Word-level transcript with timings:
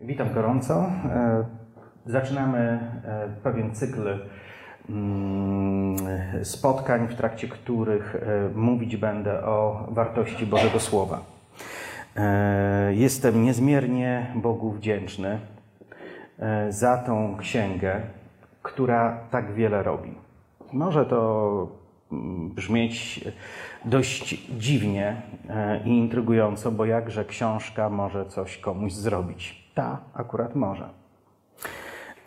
Witam 0.00 0.32
gorąco. 0.34 0.74
E, 0.74 1.44
Zaczynamy 2.06 2.58
e, 2.58 3.28
pewien 3.42 3.74
cykl 3.74 4.18
mm, 4.90 5.96
spotkań, 6.44 7.08
w 7.08 7.14
trakcie 7.14 7.48
których 7.48 8.16
e, 8.16 8.48
mówić 8.54 8.96
będę 8.96 9.44
o 9.44 9.86
wartości 9.90 10.46
Bożego 10.46 10.80
Słowa. 10.80 11.20
Jestem 12.90 13.42
niezmiernie 13.42 14.26
Bogu 14.34 14.70
wdzięczny 14.70 15.38
za 16.68 16.96
tą 16.96 17.36
księgę, 17.36 18.00
która 18.62 19.18
tak 19.30 19.52
wiele 19.52 19.82
robi. 19.82 20.14
Może 20.72 21.06
to 21.06 21.68
mm, 22.12 22.50
brzmieć 22.50 23.24
dość 23.84 24.46
dziwnie 24.58 25.22
i 25.84 25.98
intrygująco, 25.98 26.72
bo 26.72 26.84
jakże 26.84 27.24
książka 27.24 27.90
może 27.90 28.26
coś 28.26 28.58
komuś 28.58 28.92
zrobić. 28.92 29.57
Ta 29.78 29.98
akurat 30.14 30.54
może. 30.54 30.88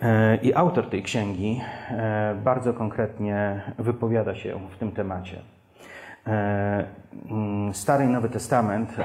E, 0.01 0.35
I 0.35 0.53
autor 0.53 0.89
tej 0.89 1.03
księgi 1.03 1.61
e, 1.91 2.35
bardzo 2.43 2.73
konkretnie 2.73 3.61
wypowiada 3.79 4.35
się 4.35 4.59
w 4.69 4.77
tym 4.77 4.91
temacie. 4.91 5.41
E, 6.27 6.85
mm, 7.29 7.73
Stary 7.73 8.05
i 8.05 8.07
Nowy 8.07 8.29
Testament 8.29 8.95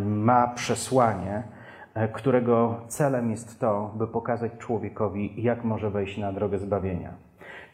ma 0.00 0.48
przesłanie, 0.48 1.42
którego 2.12 2.80
celem 2.88 3.30
jest 3.30 3.60
to, 3.60 3.92
by 3.96 4.06
pokazać 4.06 4.52
człowiekowi, 4.58 5.42
jak 5.42 5.64
może 5.64 5.90
wejść 5.90 6.18
na 6.18 6.32
drogę 6.32 6.58
zbawienia. 6.58 7.10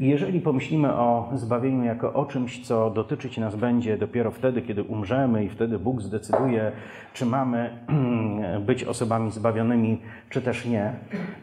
Jeżeli 0.01 0.41
pomyślimy 0.41 0.95
o 0.95 1.31
zbawieniu 1.35 1.85
jako 1.85 2.13
o 2.13 2.27
czymś, 2.27 2.67
co 2.67 2.91
dotyczyć 2.91 3.39
nas 3.39 3.57
będzie 3.57 3.99
dopiero 3.99 4.31
wtedy, 4.31 4.63
kiedy 4.63 4.83
umrzemy 4.83 5.45
i 5.45 5.49
wtedy 5.49 5.79
Bóg 5.79 6.03
zdecyduje, 6.03 6.73
czy 7.13 7.27
mamy 7.27 7.79
być 8.67 8.85
osobami 8.85 9.31
zbawionymi, 9.31 10.03
czy 10.31 10.43
też 10.43 10.67
nie, 10.67 10.93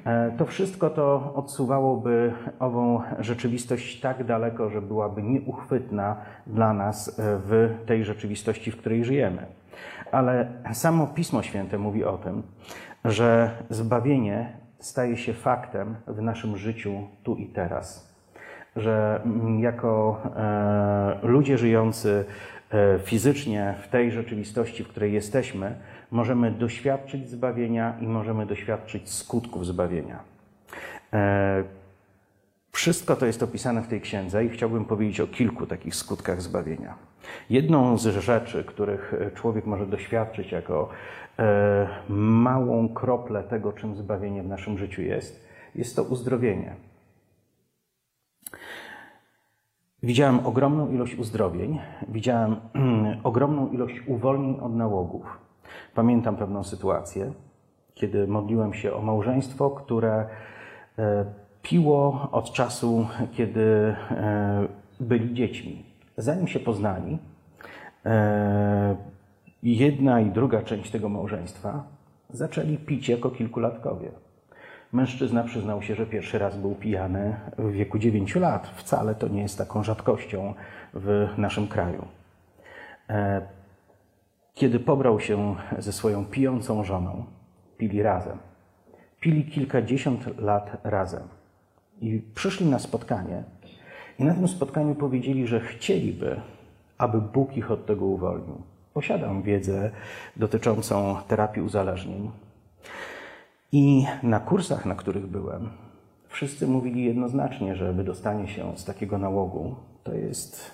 e, 0.06 0.32
to 0.38 0.46
wszystko 0.46 0.90
to 0.90 1.34
odsuwałoby 1.36 2.34
ową 2.60 3.02
rzeczywistość 3.20 4.00
tak 4.00 4.24
daleko, 4.24 4.70
że 4.70 4.82
byłaby 4.82 5.24
nieuchwytna 5.24 6.16
dla 6.48 6.74
nas 6.74 7.20
e, 7.20 7.24
w 7.46 7.76
tej 7.86 8.04
rzeczywistości, 8.04 8.72
w 8.72 8.78
której 8.78 9.06
żyjemy. 9.06 9.46
Ale 10.12 10.48
samo 10.74 11.08
Pismo 11.08 11.44
Święte 11.44 11.78
mówi 11.78 12.04
o 12.04 12.18
tym, 12.18 12.44
że 13.06 13.52
zbawienie 13.70 14.54
staje 14.80 15.18
się 15.18 15.34
faktem 15.34 15.96
w 16.08 16.22
naszym 16.22 16.58
życiu 16.58 16.94
tu 17.24 17.36
i 17.36 17.46
teraz 17.46 18.17
że 18.78 19.22
mm, 19.26 19.60
jako 19.60 20.22
e, 20.36 21.28
ludzie 21.28 21.58
żyjący 21.58 22.26
e, 22.72 23.00
fizycznie 23.00 23.76
w 23.82 23.88
tej 23.88 24.12
rzeczywistości, 24.12 24.84
w 24.84 24.88
której 24.88 25.14
jesteśmy, 25.14 25.76
możemy 26.12 26.52
doświadczyć 26.52 27.30
zbawienia 27.30 27.94
i 28.02 28.08
możemy 28.08 28.46
doświadczyć 28.46 29.10
skutków 29.10 29.66
zbawienia. 29.66 30.20
E, 31.14 31.64
Wszystko 32.72 33.16
to 33.16 33.26
jest 33.26 33.44
opisane 33.44 33.82
w 33.82 33.88
tej 33.88 34.02
księdze 34.02 34.46
i 34.46 34.50
chciałbym 34.50 34.86
powiedzieć 34.86 35.20
o 35.20 35.28
kilku 35.28 35.66
takich 35.66 35.96
skutkach 35.96 36.42
zbawienia. 36.42 36.96
Jedną 37.50 37.98
z 37.98 38.06
rzeczy, 38.06 38.64
których 38.64 39.14
człowiek 39.36 39.66
może 39.66 39.86
doświadczyć 39.86 40.52
jako 40.52 40.90
małą 42.10 42.90
kroplę 42.90 43.44
tego, 43.44 43.74
czym 43.74 43.96
zbawienie 43.96 44.44
w 44.44 44.48
naszym 44.48 44.78
życiu 44.78 45.02
jest, 45.02 45.48
jest 45.76 45.96
to 45.96 46.04
uzdrowienie. 46.04 46.76
Widziałem 50.04 50.46
ogromną 50.46 50.92
ilość 50.92 51.16
uzdrowień, 51.16 51.80
widziałem 52.08 52.56
ogromną 53.24 53.70
ilość 53.72 54.02
uwolnień 54.08 54.60
od 54.60 54.76
nałogów. 54.76 55.38
Pamiętam 55.96 56.36
pewną 56.36 56.64
sytuację, 56.64 57.32
kiedy 57.94 58.28
modliłem 58.28 58.74
się 58.74 58.94
o 58.94 59.02
małżeństwo, 59.02 59.70
które 59.70 60.26
e, 61.00 61.26
piło 61.62 62.30
od 62.32 62.52
czasu, 62.52 63.08
kiedy 63.32 63.96
e, 64.12 64.68
byli 65.00 65.34
dziećmi. 65.34 65.84
Zanim 66.18 66.48
się 66.48 66.60
poznali, 66.60 67.20
e, 68.06 68.96
jedna 69.64 70.22
i 70.22 70.32
druga 70.32 70.62
część 70.62 70.92
tego 70.92 71.10
małżeństwa 71.10 71.84
zaczęli 72.30 72.78
pić 72.78 73.10
jako 73.10 73.30
kilkulatkowie. 73.30 74.12
Mężczyzna 74.94 75.44
przyznał 75.44 75.82
się, 75.82 75.96
że 75.96 76.06
pierwszy 76.06 76.40
raz 76.40 76.58
był 76.58 76.76
pijany 76.76 77.36
w 77.58 77.72
wieku 77.72 78.00
9 78.00 78.36
lat. 78.36 78.68
Wcale 78.76 79.16
to 79.16 79.28
nie 79.28 79.42
jest 79.42 79.58
taką 79.58 79.84
rzadkością 79.84 80.54
w 80.94 81.28
naszym 81.38 81.68
kraju. 81.68 82.06
E, 83.10 83.42
Kiedy 84.54 84.80
pobrał 84.80 85.20
się 85.20 85.56
ze 85.78 85.94
swoją 85.94 86.26
pijącą 86.26 86.84
żoną, 86.84 87.26
pili 87.78 88.02
razem. 88.04 88.38
Pili 89.20 89.46
kilkadziesiąt 89.46 90.40
lat 90.40 90.78
razem. 90.84 91.28
I 92.02 92.22
przyszli 92.36 92.66
na 92.66 92.80
spotkanie, 92.80 93.44
i 94.20 94.24
na 94.24 94.34
tym 94.34 94.48
spotkaniu 94.48 94.96
powiedzieli, 94.96 95.48
że 95.48 95.60
chcieliby, 95.60 96.42
aby 96.98 97.22
Bóg 97.22 97.58
ich 97.58 97.72
od 97.72 97.86
tego 97.86 98.06
uwolnił. 98.06 98.62
Posiadam 98.94 99.42
wiedzę 99.42 99.92
dotyczącą 100.36 101.16
terapii 101.28 101.62
uzależnień. 101.62 102.32
I 103.72 104.06
na 104.24 104.40
kursach, 104.40 104.86
na 104.86 104.96
których 104.96 105.28
byłem, 105.28 105.70
wszyscy 106.28 106.68
mówili 106.68 107.06
jednoznacznie, 107.06 107.76
że 107.76 107.94
wydostanie 107.94 108.48
się 108.48 108.78
z 108.78 108.86
takiego 108.86 109.18
nałogu 109.18 109.76
to 110.04 110.14
jest 110.14 110.72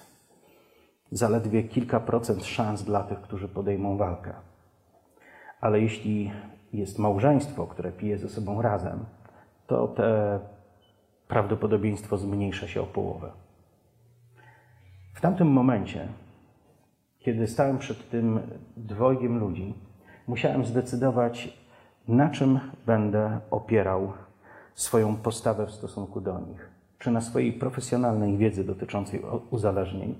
zaledwie 1.11 1.63
kilka 1.63 1.99
procent 1.99 2.45
szans 2.45 2.83
dla 2.83 3.03
tych, 3.03 3.21
którzy 3.21 3.47
podejmą 3.47 3.97
walkę. 3.97 4.33
Ale 5.61 5.81
jeśli 5.81 6.31
jest 6.73 6.99
małżeństwo, 6.99 7.67
które 7.67 7.91
pije 7.91 8.17
ze 8.17 8.29
sobą 8.29 8.61
razem, 8.61 9.05
to 9.67 9.87
te 9.87 10.39
prawdopodobieństwo 11.27 12.17
zmniejsza 12.17 12.67
się 12.67 12.81
o 12.81 12.85
połowę. 12.85 13.31
W 15.13 15.21
tamtym 15.21 15.47
momencie, 15.47 16.07
kiedy 17.19 17.47
stałem 17.47 17.77
przed 17.77 18.09
tym 18.09 18.39
dwojgiem 18.77 19.39
ludzi, 19.39 19.73
musiałem 20.27 20.65
zdecydować, 20.65 21.62
na 22.07 22.29
czym 22.29 22.59
będę 22.85 23.39
opierał 23.51 24.13
swoją 24.75 25.15
postawę 25.15 25.65
w 25.65 25.71
stosunku 25.71 26.21
do 26.21 26.39
nich. 26.39 26.69
Czy 26.99 27.11
na 27.11 27.21
swojej 27.21 27.53
profesjonalnej 27.53 28.37
wiedzy 28.37 28.63
dotyczącej 28.63 29.21
uzależnień, 29.49 30.15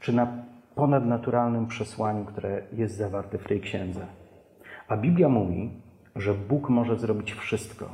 czy 0.00 0.12
na 0.12 0.26
ponadnaturalnym 0.74 1.66
przesłaniu, 1.66 2.24
które 2.24 2.62
jest 2.72 2.96
zawarte 2.96 3.38
w 3.38 3.44
tej 3.44 3.60
księdze. 3.60 4.06
A 4.88 4.96
Biblia 4.96 5.28
mówi, 5.28 5.70
że 6.16 6.34
Bóg 6.34 6.68
może 6.68 6.96
zrobić 6.98 7.32
wszystko, 7.32 7.88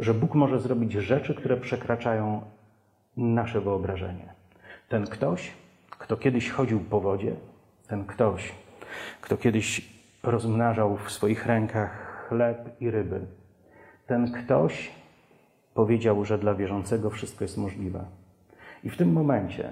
że 0.00 0.14
Bóg 0.14 0.34
może 0.34 0.60
zrobić 0.60 0.92
rzeczy, 0.92 1.34
które 1.34 1.56
przekraczają 1.56 2.42
nasze 3.16 3.60
wyobrażenie. 3.60 4.32
Ten 4.88 5.06
ktoś, 5.06 5.52
kto 5.90 6.16
kiedyś 6.16 6.50
chodził 6.50 6.80
po 6.80 7.00
wodzie, 7.00 7.36
ten 7.88 8.04
ktoś, 8.04 8.52
kto 9.20 9.36
kiedyś 9.36 9.92
rozmnażał 10.22 10.96
w 10.96 11.10
swoich 11.10 11.46
rękach 11.46 12.11
chleb 12.32 12.80
i 12.80 12.90
ryby. 12.90 13.20
Ten 14.06 14.32
ktoś 14.32 14.90
powiedział, 15.74 16.24
że 16.24 16.38
dla 16.38 16.54
wierzącego 16.54 17.10
wszystko 17.10 17.44
jest 17.44 17.58
możliwe. 17.58 18.04
I 18.84 18.90
w 18.90 18.96
tym 18.96 19.12
momencie 19.12 19.70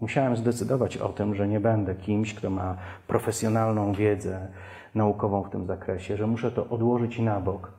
musiałem 0.00 0.36
zdecydować 0.36 0.96
o 0.96 1.08
tym, 1.08 1.34
że 1.34 1.48
nie 1.48 1.60
będę 1.60 1.94
kimś, 1.94 2.34
kto 2.34 2.50
ma 2.50 2.76
profesjonalną 3.06 3.92
wiedzę 3.92 4.48
naukową 4.94 5.42
w 5.42 5.50
tym 5.50 5.66
zakresie, 5.66 6.16
że 6.16 6.26
muszę 6.26 6.50
to 6.50 6.68
odłożyć 6.68 7.18
na 7.18 7.40
bok 7.40 7.72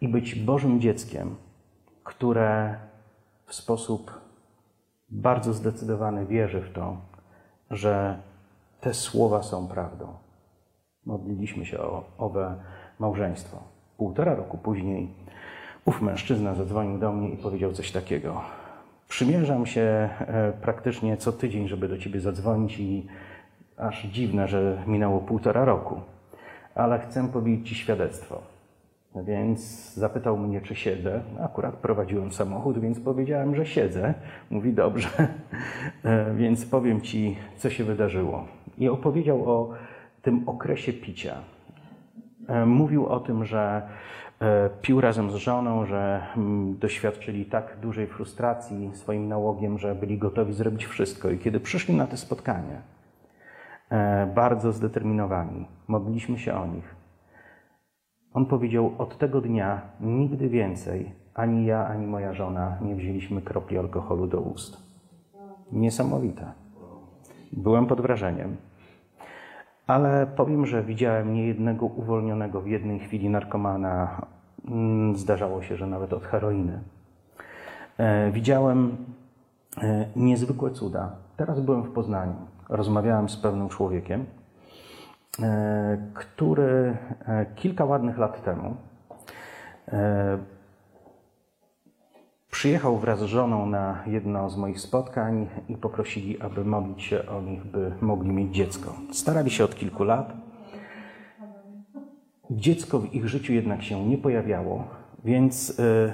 i 0.00 0.08
być 0.08 0.34
Bożym 0.34 0.80
dzieckiem, 0.80 1.36
które 2.04 2.76
w 3.46 3.54
sposób 3.54 4.20
bardzo 5.08 5.52
zdecydowany 5.52 6.26
wierzy 6.26 6.60
w 6.60 6.72
to, 6.72 6.96
że 7.70 8.18
te 8.80 8.94
słowa 8.94 9.42
są 9.42 9.68
prawdą. 9.68 10.06
Modliliśmy 11.06 11.66
się 11.66 11.78
o 11.80 12.04
owe 12.18 12.56
małżeństwo. 13.02 13.56
Półtora 13.96 14.34
roku 14.34 14.58
później 14.58 15.08
ów 15.84 16.02
mężczyzna 16.02 16.54
zadzwonił 16.54 16.98
do 16.98 17.12
mnie 17.12 17.28
i 17.28 17.36
powiedział 17.36 17.72
coś 17.72 17.92
takiego. 17.92 18.40
Przymierzam 19.08 19.66
się 19.66 19.80
e, 19.80 20.52
praktycznie 20.62 21.16
co 21.16 21.32
tydzień, 21.32 21.68
żeby 21.68 21.88
do 21.88 21.98
ciebie 21.98 22.20
zadzwonić 22.20 22.78
i 22.78 23.06
aż 23.76 24.02
dziwne, 24.02 24.48
że 24.48 24.82
minęło 24.86 25.20
półtora 25.20 25.64
roku. 25.64 26.00
Ale 26.74 26.98
chcę 26.98 27.28
powiedzieć 27.28 27.68
ci 27.68 27.74
świadectwo. 27.74 28.42
Więc 29.24 29.60
zapytał 29.94 30.38
mnie, 30.38 30.60
czy 30.60 30.74
siedzę. 30.74 31.20
Akurat 31.40 31.74
prowadziłem 31.74 32.32
samochód, 32.32 32.78
więc 32.78 33.00
powiedziałem, 33.00 33.56
że 33.56 33.66
siedzę. 33.66 34.14
Mówi 34.50 34.72
dobrze, 34.72 35.08
E, 36.04 36.34
więc 36.34 36.66
powiem 36.66 37.00
ci, 37.00 37.36
co 37.56 37.70
się 37.70 37.84
wydarzyło. 37.84 38.46
I 38.78 38.88
opowiedział 38.88 39.50
o 39.50 39.70
tym 40.22 40.48
okresie 40.48 40.92
picia. 40.92 41.34
E, 42.48 42.66
Mówił 42.66 43.06
o 43.06 43.20
tym, 43.20 43.44
że 43.44 43.82
e, 44.40 44.70
pił 44.82 45.00
razem 45.00 45.30
z 45.30 45.34
żoną, 45.34 45.86
że 45.86 46.26
mm, 46.36 46.78
doświadczyli 46.78 47.44
tak 47.44 47.76
dużej 47.80 48.06
frustracji 48.06 48.90
swoim 48.94 49.28
nałogiem, 49.28 49.78
że 49.78 49.94
byli 49.94 50.18
gotowi 50.18 50.52
zrobić 50.52 50.84
wszystko. 50.86 51.30
I 51.30 51.38
kiedy 51.38 51.60
przyszli 51.60 51.94
na 51.94 52.06
to 52.06 52.16
spotkanie, 52.16 52.80
e, 53.90 54.26
bardzo 54.26 54.72
zdeterminowani, 54.72 55.66
modliliśmy 55.88 56.38
się 56.38 56.54
o 56.54 56.66
nich. 56.66 56.94
On 58.34 58.46
powiedział: 58.46 58.92
Od 58.98 59.18
tego 59.18 59.40
dnia 59.40 59.80
nigdy 60.00 60.48
więcej 60.48 61.22
ani 61.34 61.66
ja, 61.66 61.86
ani 61.86 62.06
moja 62.06 62.32
żona 62.32 62.78
nie 62.80 62.94
wzięliśmy 62.94 63.42
kropli 63.42 63.78
alkoholu 63.78 64.26
do 64.26 64.40
ust. 64.40 64.76
Niesamowite. 65.72 66.52
Byłem 67.52 67.86
pod 67.86 68.00
wrażeniem. 68.00 68.56
Ale 69.92 70.26
powiem, 70.26 70.66
że 70.66 70.82
widziałem 70.82 71.34
niejednego 71.34 71.86
uwolnionego 71.86 72.60
w 72.60 72.66
jednej 72.66 72.98
chwili 72.98 73.30
narkomana. 73.30 74.26
Mm, 74.68 75.16
Zdarzało 75.16 75.62
się, 75.62 75.76
że 75.76 75.86
nawet 75.86 76.12
od 76.12 76.24
heroiny. 76.24 76.80
E, 77.98 78.30
Widziałem 78.30 78.96
e, 79.82 80.06
niezwykłe 80.16 80.70
cuda. 80.70 81.10
Teraz 81.36 81.60
byłem 81.60 81.82
w 81.82 81.90
Poznaniu. 81.90 82.34
Rozmawiałem 82.68 83.28
z 83.28 83.36
pewnym 83.36 83.68
człowiekiem, 83.68 84.24
e, 85.42 85.98
który 86.14 86.96
kilka 87.54 87.84
ładnych 87.84 88.18
lat 88.18 88.44
temu 88.44 88.76
przyjechał 92.52 92.98
wraz 92.98 93.18
z 93.18 93.22
żoną 93.22 93.66
na 93.66 94.02
jedno 94.06 94.50
z 94.50 94.56
moich 94.56 94.80
spotkań 94.80 95.48
i 95.68 95.76
poprosili, 95.76 96.40
aby 96.40 96.64
modlić 96.64 97.02
się 97.02 97.26
o 97.26 97.42
nich, 97.42 97.64
by 97.64 97.92
mogli 98.00 98.30
mieć 98.30 98.54
dziecko. 98.54 98.94
Starali 99.12 99.50
się 99.50 99.64
od 99.64 99.74
kilku 99.74 100.04
lat. 100.04 100.32
Dziecko 102.50 102.98
w 102.98 103.14
ich 103.14 103.28
życiu 103.28 103.52
jednak 103.52 103.82
się 103.82 104.06
nie 104.08 104.18
pojawiało, 104.18 104.84
więc 105.24 105.80
e, 105.80 106.12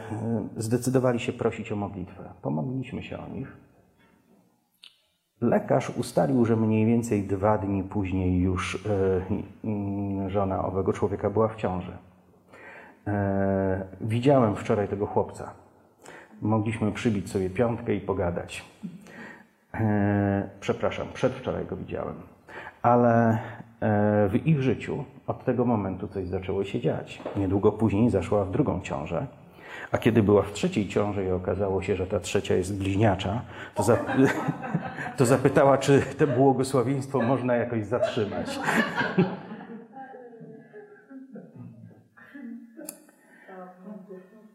zdecydowali 0.56 1.20
się 1.20 1.32
prosić 1.32 1.72
o 1.72 1.76
modlitwę. 1.76 2.24
Pomodliliśmy 2.42 3.02
się 3.02 3.18
o 3.18 3.28
nich. 3.28 3.56
Lekarz 5.40 5.90
ustalił, 5.90 6.44
że 6.44 6.56
mniej 6.56 6.86
więcej 6.86 7.22
dwa 7.22 7.58
dni 7.58 7.82
później 7.82 8.40
już 8.40 8.86
e, 8.86 10.30
żona 10.30 10.64
owego 10.64 10.92
człowieka 10.92 11.30
była 11.30 11.48
w 11.48 11.56
ciąży. 11.56 11.92
E, 13.06 13.86
Widziałem 14.00 14.56
wczoraj 14.56 14.88
tego 14.88 15.06
chłopca. 15.06 15.67
Mogliśmy 16.42 16.92
przybić 16.92 17.30
sobie 17.30 17.50
piątkę 17.50 17.94
i 17.94 18.00
pogadać. 18.00 18.64
E, 19.74 20.48
Przepraszam, 20.60 21.06
przedwczoraj 21.14 21.66
go 21.66 21.76
widziałem. 21.76 22.14
Ale 22.82 23.30
e, 23.30 23.38
w 24.28 24.46
ich 24.46 24.62
życiu 24.62 25.04
od 25.26 25.44
tego 25.44 25.64
momentu 25.64 26.08
coś 26.08 26.26
zaczęło 26.28 26.64
się 26.64 26.80
dziać. 26.80 27.22
Niedługo 27.36 27.72
później 27.72 28.10
zaszła 28.10 28.44
w 28.44 28.50
drugą 28.50 28.80
ciążę. 28.80 29.26
A 29.92 29.98
kiedy 29.98 30.22
była 30.22 30.42
w 30.42 30.52
trzeciej 30.52 30.88
ciąży 30.88 31.24
i 31.24 31.30
okazało 31.30 31.82
się, 31.82 31.96
że 31.96 32.06
ta 32.06 32.20
trzecia 32.20 32.54
jest 32.54 32.78
bliźniacza, 32.78 33.42
to, 33.74 33.82
za, 33.82 33.98
to 35.16 35.26
zapytała, 35.26 35.78
czy 35.78 36.02
to 36.18 36.26
błogosławieństwo 36.26 37.22
można 37.22 37.56
jakoś 37.56 37.84
zatrzymać. 37.86 38.58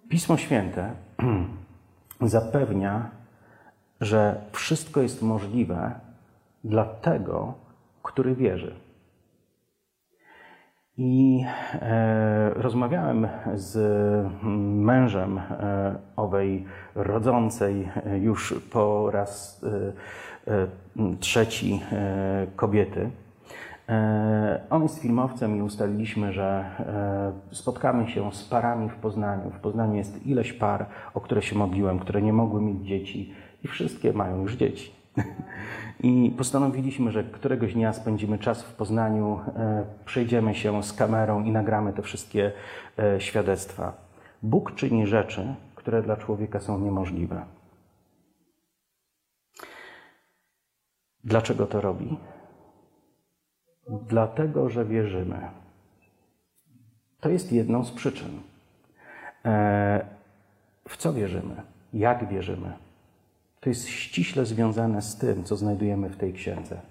Pismo 0.10 0.38
Święte 0.38 0.92
zapewnia, 2.30 3.10
że 4.02 4.42
wszystko 4.52 5.02
jest 5.02 5.22
możliwe 5.22 5.92
dla 6.64 6.86
tego, 6.86 7.54
który 8.04 8.36
wierzy. 8.36 8.76
I 10.98 11.46
e, 11.74 12.50
rozmawiałem 12.50 13.28
z 13.54 13.78
mężem 14.86 15.38
e, 15.38 15.96
owej 16.16 16.66
rodzącej 16.96 17.90
e, 18.06 18.18
już 18.20 18.54
po 18.72 19.12
raz 19.12 19.64
e, 20.48 20.52
e, 20.54 20.68
trzeci 21.20 21.82
e, 21.92 22.48
kobiety. 22.56 23.10
E, 23.90 24.62
On 24.70 24.84
jest 24.84 25.00
filmowcem 25.00 25.58
i 25.58 25.62
ustaliliśmy, 25.62 26.34
że 26.34 26.66
e, 27.52 27.56
spotkamy 27.56 28.08
się 28.08 28.32
z 28.32 28.44
parami 28.44 28.90
w 28.90 28.96
Poznaniu. 28.96 29.50
W 29.50 29.60
Poznaniu 29.60 29.96
jest 29.96 30.28
ileś 30.28 30.54
par, 30.54 30.86
o 31.14 31.22
które 31.22 31.42
się 31.42 31.56
modliłem, 31.56 32.00
które 32.00 32.22
nie 32.22 32.34
mogły 32.34 32.62
mieć 32.62 32.88
dzieci 32.88 33.34
i 33.64 33.68
wszystkie 33.68 34.14
mają 34.14 34.42
już 34.42 34.56
dzieci. 34.56 34.92
I 36.04 36.34
postanowiliśmy, 36.38 37.12
że 37.12 37.24
któregoś 37.24 37.74
dnia 37.74 37.94
spędzimy 37.94 38.38
czas 38.40 38.64
w 38.64 38.76
Poznaniu, 38.76 39.40
e, 39.56 39.84
przejdziemy 40.06 40.56
się 40.56 40.84
z 40.84 40.94
kamerą 40.94 41.44
i 41.44 41.52
nagramy 41.52 41.94
te 41.94 42.02
wszystkie 42.02 42.52
świadectwa. 43.18 43.94
Bóg 44.44 44.76
czyni 44.76 45.08
rzeczy, 45.08 45.56
które 45.76 46.04
dla 46.04 46.18
człowieka 46.18 46.60
są 46.60 46.80
niemożliwe. 46.80 47.46
Dlaczego 51.24 51.66
to 51.66 51.82
robi? 51.82 52.18
Dlatego, 53.90 54.70
że 54.70 54.86
wierzymy. 54.86 55.40
To 57.20 57.30
jest 57.30 57.52
jedną 57.52 57.86
z 57.86 57.92
przyczyn. 57.92 58.40
E, 59.46 60.06
W 60.88 60.98
co 60.98 61.14
wierzymy? 61.14 61.56
Jak 61.94 62.30
wierzymy? 62.30 62.74
To 63.60 63.70
jest 63.70 63.88
ściśle 63.88 64.46
związane 64.46 65.02
z 65.02 65.18
tym, 65.18 65.44
co 65.44 65.56
znajdujemy 65.56 66.10
w 66.10 66.18
tej 66.18 66.34
księdze. 66.34 66.82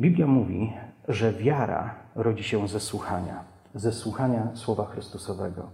Biblia 0.00 0.26
mówi, 0.26 0.72
że 1.08 1.32
wiara 1.32 1.94
rodzi 2.14 2.44
się 2.44 2.68
ze 2.68 2.80
słuchania, 2.80 3.44
ze 3.74 3.92
słuchania 3.92 4.48
Słowa 4.54 4.86
Chrystusowego. 4.86 5.70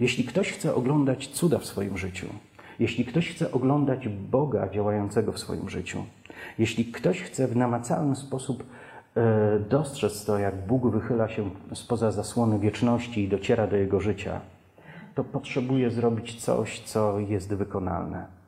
Jeśli 0.00 0.24
ktoś 0.24 0.52
chce 0.52 0.74
oglądać 0.74 1.28
cuda 1.28 1.58
w 1.58 1.64
swoim 1.64 1.98
życiu, 1.98 2.26
jeśli 2.78 3.04
ktoś 3.04 3.28
chce 3.28 3.52
oglądać 3.52 4.08
Boga 4.08 4.68
działającego 4.68 5.32
w 5.32 5.38
swoim 5.38 5.68
życiu, 5.70 6.04
jeśli 6.58 6.84
ktoś 6.84 7.22
chce 7.22 7.48
w 7.48 7.56
namacalny 7.56 8.16
sposób 8.16 8.66
dostrzec 9.70 10.24
to, 10.24 10.38
jak 10.38 10.66
Bóg 10.66 10.86
wychyla 10.86 11.28
się 11.28 11.50
spoza 11.74 12.10
zasłony 12.10 12.58
wieczności 12.58 13.24
i 13.24 13.28
dociera 13.28 13.66
do 13.66 13.76
jego 13.76 14.00
życia, 14.00 14.40
to 15.14 15.24
potrzebuje 15.24 15.90
zrobić 15.90 16.44
coś, 16.44 16.80
co 16.80 17.18
jest 17.18 17.54
wykonalne 17.54 18.38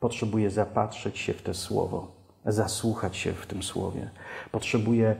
potrzebuje 0.00 0.50
zapatrzeć 0.50 1.18
się 1.18 1.32
w 1.32 1.42
to 1.42 1.54
słowo, 1.54 2.08
zasłuchać 2.46 3.16
się 3.16 3.32
w 3.32 3.46
tym 3.46 3.62
słowie. 3.62 4.10
Potrzebuje 4.52 5.16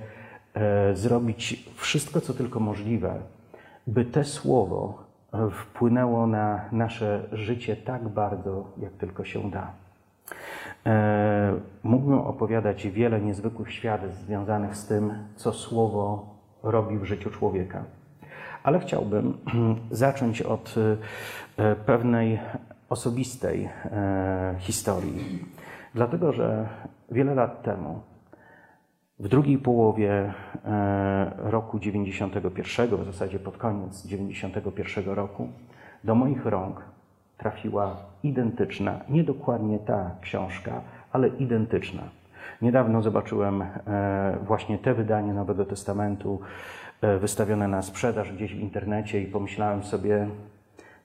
e, 0.55 0.96
zrobić 0.96 1.70
wszystko, 1.76 2.20
co 2.20 2.34
tylko 2.34 2.61
możliwe, 2.61 3.14
by 3.87 4.04
te 4.04 4.25
słowo 4.25 5.04
e, 5.32 5.50
wpłynęło 5.50 6.26
na 6.26 6.64
nasze 6.72 7.28
życie 7.32 7.76
tak 7.76 8.08
bardzo, 8.08 8.64
jak 8.78 8.93
tylko 8.93 9.25
się 9.25 9.50
da. 9.50 9.72
E, 10.88 11.61
mógłbym 11.82 12.19
opowiadać 12.19 12.88
wiele 12.88 13.20
niezwykłych 13.20 13.73
świadectw 13.73 14.20
związanych 14.20 14.76
z 14.76 14.87
tym, 14.87 15.12
co 15.37 15.52
słowo 15.52 16.35
robi 16.62 16.99
w 16.99 17.05
życiu 17.05 17.31
człowieka. 17.31 17.85
Ale 18.62 18.81
chciałbym 18.81 19.38
zacząć 19.90 20.43
od 20.43 20.75
e, 21.56 21.76
pewnej 21.76 22.38
osobistej 22.88 23.64
e, 23.85 24.54
historii. 24.59 25.45
Dlatego, 25.95 26.33
że 26.33 26.68
wiele 27.11 27.35
lat 27.35 27.62
temu, 27.62 28.00
w 29.18 29.28
drugiej 29.28 29.59
połowie 29.59 30.35
roku 31.38 31.78
91, 31.78 32.97
w 32.97 33.04
zasadzie 33.04 33.38
pod 33.38 33.57
koniec 33.57 34.07
91 34.07 35.04
roku, 35.04 35.49
do 36.04 36.14
moich 36.14 36.47
rąk 36.47 36.98
trafiła 37.38 37.97
identyczna, 38.23 39.00
nie 39.09 39.25
dokładnie 39.25 39.78
ta 39.78 40.11
książka, 40.21 40.80
ale 41.12 41.28
identyczna. 41.28 42.02
Niedawno 42.62 43.02
zobaczyłem 43.02 43.62
e, 43.62 44.38
właśnie 44.47 44.78
te 44.78 44.95
wydanie 44.95 45.35
Nowego 45.35 45.64
Testamentu 45.64 46.40
e, 47.00 47.18
wystawione 47.18 47.68
na 47.68 47.83
sprzedaż 47.83 48.33
gdzieś 48.33 48.54
w 48.54 48.61
internecie 48.61 49.23
i 49.23 49.26
pomyślałem 49.26 49.85
sobie, 49.85 50.28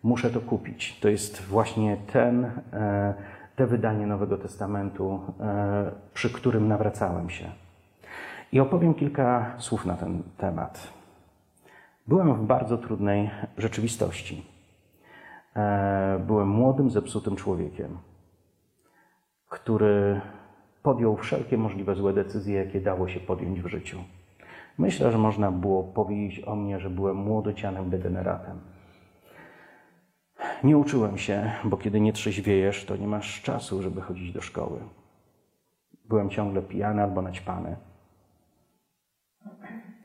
muszę 0.04 0.30
to 0.30 0.42
kupić. 0.42 1.00
To 1.00 1.10
jest 1.10 1.42
właśnie 1.42 1.98
ten, 2.14 2.46
e, 2.74 3.14
te 3.56 3.68
wydanie 3.68 4.08
Nowego 4.08 4.38
Testamentu, 4.38 5.20
przy 6.14 6.30
którym 6.30 6.68
nawracałem 6.68 7.30
się. 7.30 7.46
I 8.52 8.60
opowiem 8.60 8.94
kilka 8.94 9.52
słów 9.58 9.86
na 9.86 9.96
ten 9.96 10.24
temat. 10.38 10.94
Byłem 12.08 12.34
w 12.34 12.46
bardzo 12.46 12.78
trudnej 12.78 13.30
rzeczywistości. 13.58 14.53
E, 15.56 16.24
byłem 16.28 16.48
młodym, 16.48 16.90
zepsutym 16.90 17.36
człowiekiem, 17.36 17.98
który 19.50 20.22
podjął 20.84 21.18
wszelkie 21.18 21.58
możliwe 21.58 21.96
złe 21.96 22.14
decyzje, 22.14 22.66
jakie 22.66 22.82
dało 22.82 23.08
się 23.08 23.20
podjąć 23.20 23.62
w 23.62 23.68
życiu. 23.68 23.98
Myślę, 24.78 25.12
że 25.12 25.18
można 25.18 25.52
było 25.52 25.84
powiedzieć 25.84 26.48
o 26.48 26.56
mnie, 26.56 26.80
że 26.80 26.90
byłem 26.90 27.18
młodocianym 27.18 27.90
degeneratem. 27.90 28.60
Nie 30.64 30.78
uczyłem 30.78 31.18
się, 31.18 31.52
bo 31.64 31.78
kiedy 31.78 32.02
nie 32.02 32.14
trzeźwiejesz, 32.14 32.86
to 32.86 32.98
nie 32.98 33.08
masz 33.08 33.42
czasu, 33.42 33.82
żeby 33.82 34.02
chodzić 34.02 34.32
do 34.32 34.42
szkoły. 34.42 34.80
Byłem 36.06 36.30
ciągle 36.30 36.62
pijany 36.62 37.04
albo 37.04 37.22
naćpany. 37.22 37.76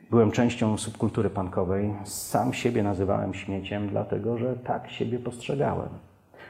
Byłem 0.09 0.31
częścią 0.31 0.77
subkultury 0.77 1.29
punkowej. 1.29 1.93
Sam 2.03 2.53
siebie 2.53 2.83
nazywałem 2.83 3.33
śmieciem, 3.33 3.89
dlatego 3.89 4.37
że 4.37 4.55
tak 4.55 4.89
siebie 4.91 5.19
postrzegałem. 5.19 5.89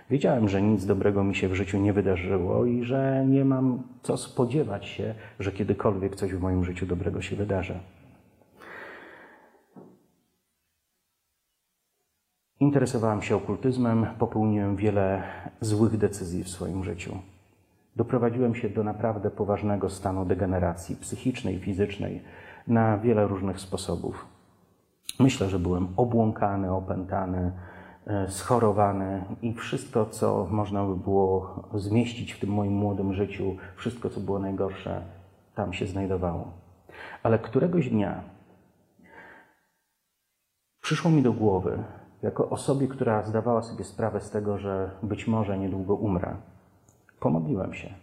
Wiedziałem, 0.10 0.50
że 0.50 0.62
nic 0.62 0.86
dobrego 0.86 1.24
mi 1.24 1.36
się 1.36 1.48
w 1.48 1.56
życiu 1.56 1.78
nie 1.78 1.94
wydarzyło 1.94 2.66
i 2.66 2.84
że 2.84 3.26
nie 3.28 3.46
mam 3.46 3.84
co 4.04 4.18
spodziewać 4.18 4.86
się, 4.86 5.16
że 5.40 5.52
kiedykolwiek 5.52 6.16
coś 6.16 6.34
w 6.34 6.42
moim 6.42 6.66
życiu 6.66 6.86
dobrego 6.86 7.22
się 7.22 7.36
wydarzy. 7.36 7.80
Interesowałem 12.60 13.22
się 13.22 13.36
okultyzmem, 13.36 14.06
popełniłem 14.20 14.76
wiele 14.76 15.24
złych 15.62 15.98
decyzji 15.98 16.44
w 16.44 16.50
swoim 16.50 16.84
życiu. 16.84 17.18
Doprowadziłem 17.96 18.56
się 18.56 18.70
do 18.70 18.84
naprawdę 18.84 19.32
poważnego 19.32 19.90
stanu 19.90 20.26
degeneracji 20.26 20.96
psychicznej, 20.96 21.60
fizycznej 21.60 22.22
na 22.70 22.98
wiele 22.98 23.28
różnych 23.28 23.60
sposobów. 23.60 24.28
Myślę, 25.20 25.50
że 25.50 25.60
byłem 25.60 25.88
obłąkany, 25.98 26.74
opętany, 26.74 27.52
e, 28.08 28.28
schorowany 28.32 29.24
i 29.42 29.54
wszystko, 29.54 30.06
co 30.06 30.48
można 30.52 30.86
by 30.86 30.96
było 30.96 31.64
zmieścić 31.74 32.34
w 32.34 32.40
tym 32.40 32.50
moim 32.50 32.74
młodym 32.74 33.14
życiu, 33.14 33.56
wszystko, 33.76 34.10
co 34.10 34.20
było 34.20 34.40
najgorsze, 34.40 35.02
tam 35.56 35.74
się 35.74 35.88
znajdowało. 35.88 36.52
Ale 37.24 37.40
któregoś 37.40 37.90
dnia 37.90 38.24
przyszło 40.82 41.12
mi 41.12 41.22
do 41.22 41.34
głowy, 41.34 41.84
jako 42.22 42.50
osobie, 42.50 42.88
która 42.88 43.24
zdawała 43.24 43.62
sobie 43.62 43.84
sprawę 43.84 44.22
z 44.22 44.30
tego, 44.30 44.58
że 44.58 44.92
być 45.04 45.28
może 45.28 45.60
niedługo 45.60 45.96
umrę, 45.96 46.36
pomodliłem 47.20 47.74
się. 47.74 47.94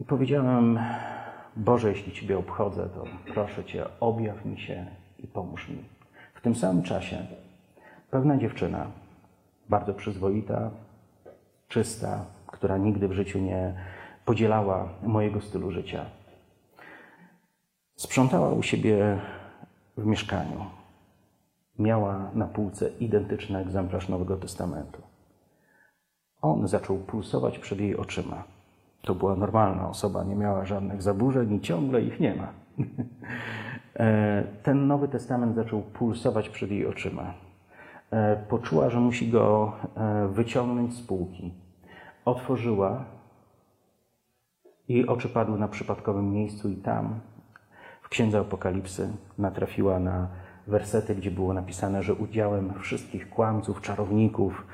I 0.00 0.04
powiedziałem, 0.04 0.78
Boże, 1.56 1.88
jeśli 1.88 2.12
Ciebie 2.12 2.38
obchodzę, 2.38 2.88
to 2.94 3.04
proszę 3.34 3.64
Cię, 3.64 3.84
objaw 4.00 4.44
mi 4.44 4.60
się 4.60 4.86
i 5.18 5.26
pomóż 5.26 5.68
mi. 5.68 5.84
W 6.34 6.40
tym 6.40 6.54
samym 6.54 6.82
czasie 6.82 7.26
pewna 8.10 8.36
dziewczyna, 8.36 8.86
bardzo 9.68 9.94
przyzwoita, 9.94 10.70
czysta, 11.68 12.24
która 12.46 12.78
nigdy 12.78 13.08
w 13.08 13.12
życiu 13.12 13.38
nie 13.38 13.74
podzielała 14.24 14.88
mojego 15.02 15.40
stylu 15.40 15.70
życia, 15.70 16.04
sprzątała 17.96 18.52
u 18.52 18.62
siebie 18.62 19.18
w 19.96 20.06
mieszkaniu. 20.06 20.64
Miała 21.78 22.30
na 22.34 22.46
półce 22.46 22.90
identyczny 23.00 23.58
egzemplarz 23.58 24.08
Nowego 24.08 24.36
Testamentu. 24.36 25.02
On 26.42 26.68
zaczął 26.68 26.98
pulsować 26.98 27.58
przed 27.58 27.80
jej 27.80 27.96
oczyma. 27.96 28.53
To 29.04 29.14
była 29.14 29.36
normalna 29.36 29.88
osoba, 29.88 30.24
nie 30.24 30.34
miała 30.34 30.64
żadnych 30.64 31.02
zaburzeń 31.02 31.54
i 31.54 31.60
ciągle 31.60 32.02
ich 32.02 32.20
nie 32.20 32.34
ma. 32.34 32.48
E, 33.96 34.44
ten 34.62 34.86
Nowy 34.86 35.08
Testament 35.08 35.54
zaczął 35.54 35.82
pulsować 35.82 36.48
przed 36.48 36.70
jej 36.70 36.86
oczyma. 36.86 37.34
E, 38.10 38.36
poczuła, 38.36 38.90
że 38.90 39.00
musi 39.00 39.30
go 39.30 39.72
e, 39.96 40.28
wyciągnąć 40.28 40.94
z 40.94 41.02
półki. 41.02 41.52
Otworzyła, 42.24 43.04
jej 44.88 45.06
oczy 45.06 45.28
padły 45.28 45.58
na 45.58 45.68
przypadkowym 45.68 46.32
miejscu 46.32 46.68
i 46.68 46.76
tam, 46.76 47.20
w 48.02 48.08
Księdze 48.08 48.40
Apokalipsy, 48.40 49.08
natrafiła 49.38 49.98
na 49.98 50.28
wersety, 50.66 51.14
gdzie 51.14 51.30
było 51.30 51.54
napisane, 51.54 52.02
że 52.02 52.14
udziałem 52.14 52.72
wszystkich 52.80 53.30
kłamców, 53.30 53.80
czarowników, 53.80 54.66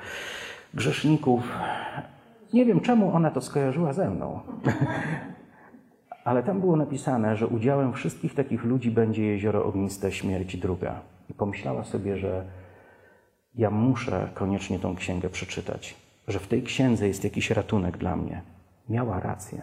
grzeszników 0.73 1.43
nie 2.53 2.65
wiem, 2.65 2.79
czemu 2.79 3.15
ona 3.15 3.31
to 3.31 3.41
skojarzyła 3.41 3.93
ze 3.93 4.09
mną. 4.09 4.39
Ale 6.23 6.43
tam 6.43 6.59
było 6.59 6.75
napisane, 6.75 7.37
że 7.37 7.47
udziałem 7.47 7.93
wszystkich 7.93 8.35
takich 8.35 8.63
ludzi 8.63 8.91
będzie 8.91 9.25
jezioro 9.25 9.65
ogniste, 9.65 10.11
śmierć 10.11 10.57
druga. 10.57 10.99
I 11.29 11.33
pomyślała 11.33 11.83
sobie, 11.83 12.17
że 12.17 12.45
ja 13.55 13.69
muszę 13.71 14.29
koniecznie 14.33 14.79
tą 14.79 14.95
księgę 14.95 15.29
przeczytać, 15.29 15.95
że 16.27 16.39
w 16.39 16.47
tej 16.47 16.63
księdze 16.63 17.07
jest 17.07 17.23
jakiś 17.23 17.51
ratunek 17.51 17.97
dla 17.97 18.15
mnie. 18.15 18.41
Miała 18.89 19.19
rację. 19.19 19.61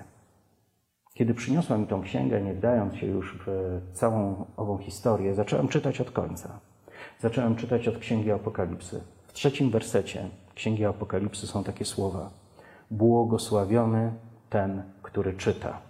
Kiedy 1.14 1.34
przyniosła 1.34 1.78
mi 1.78 1.86
tą 1.86 2.02
księgę, 2.02 2.40
nie 2.40 2.54
wdając 2.54 2.94
się 2.94 3.06
już 3.06 3.38
w 3.46 3.80
całą 3.92 4.44
ową 4.56 4.78
historię, 4.78 5.34
zacząłem 5.34 5.68
czytać 5.68 6.00
od 6.00 6.10
końca. 6.10 6.60
Zacząłem 7.18 7.56
czytać 7.56 7.88
od 7.88 7.98
Księgi 7.98 8.30
Apokalipsy. 8.30 9.00
W 9.26 9.32
trzecim 9.32 9.70
wersecie 9.70 10.28
Księgi 10.54 10.84
Apokalipsy 10.84 11.46
są 11.46 11.64
takie 11.64 11.84
słowa. 11.84 12.30
Błogosławiony 12.90 14.12
ten, 14.50 14.82
który 15.02 15.34
czyta. 15.34 15.88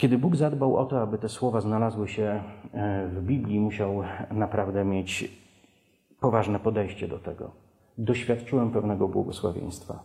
Kiedy 0.00 0.18
Bóg 0.18 0.36
zadbał 0.36 0.76
o 0.76 0.84
to, 0.84 1.02
aby 1.02 1.18
te 1.18 1.28
słowa 1.28 1.60
znalazły 1.60 2.08
się 2.08 2.42
e, 2.72 3.06
w 3.08 3.22
Biblii, 3.22 3.60
musiał 3.60 4.02
naprawdę 4.30 4.84
mieć 4.84 5.40
poważne 6.20 6.60
podejście 6.60 7.08
do 7.08 7.18
tego. 7.18 7.50
Doświadczyłem 7.98 8.70
pewnego 8.70 9.08
błogosławieństwa. 9.08 10.02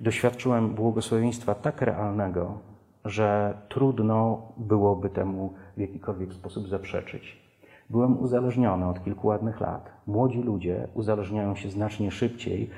Doświadczyłem 0.00 0.74
błogosławieństwa 0.74 1.54
tak 1.54 1.82
realnego, 1.82 2.58
że 3.04 3.58
trudno 3.68 4.42
byłoby 4.56 5.10
temu 5.10 5.54
w 5.76 5.80
jakikolwiek 5.80 6.32
sposób 6.32 6.68
zaprzeczyć. 6.68 7.39
Byłem 7.90 8.20
uzależniony 8.20 8.88
od 8.88 9.04
kilku 9.04 9.26
ładnych 9.26 9.60
lat. 9.60 9.90
Młodzi 10.06 10.42
ludzie 10.42 10.88
uzależniają 10.94 11.54
się 11.54 11.70
znacznie 11.70 12.10
szybciej 12.10 12.70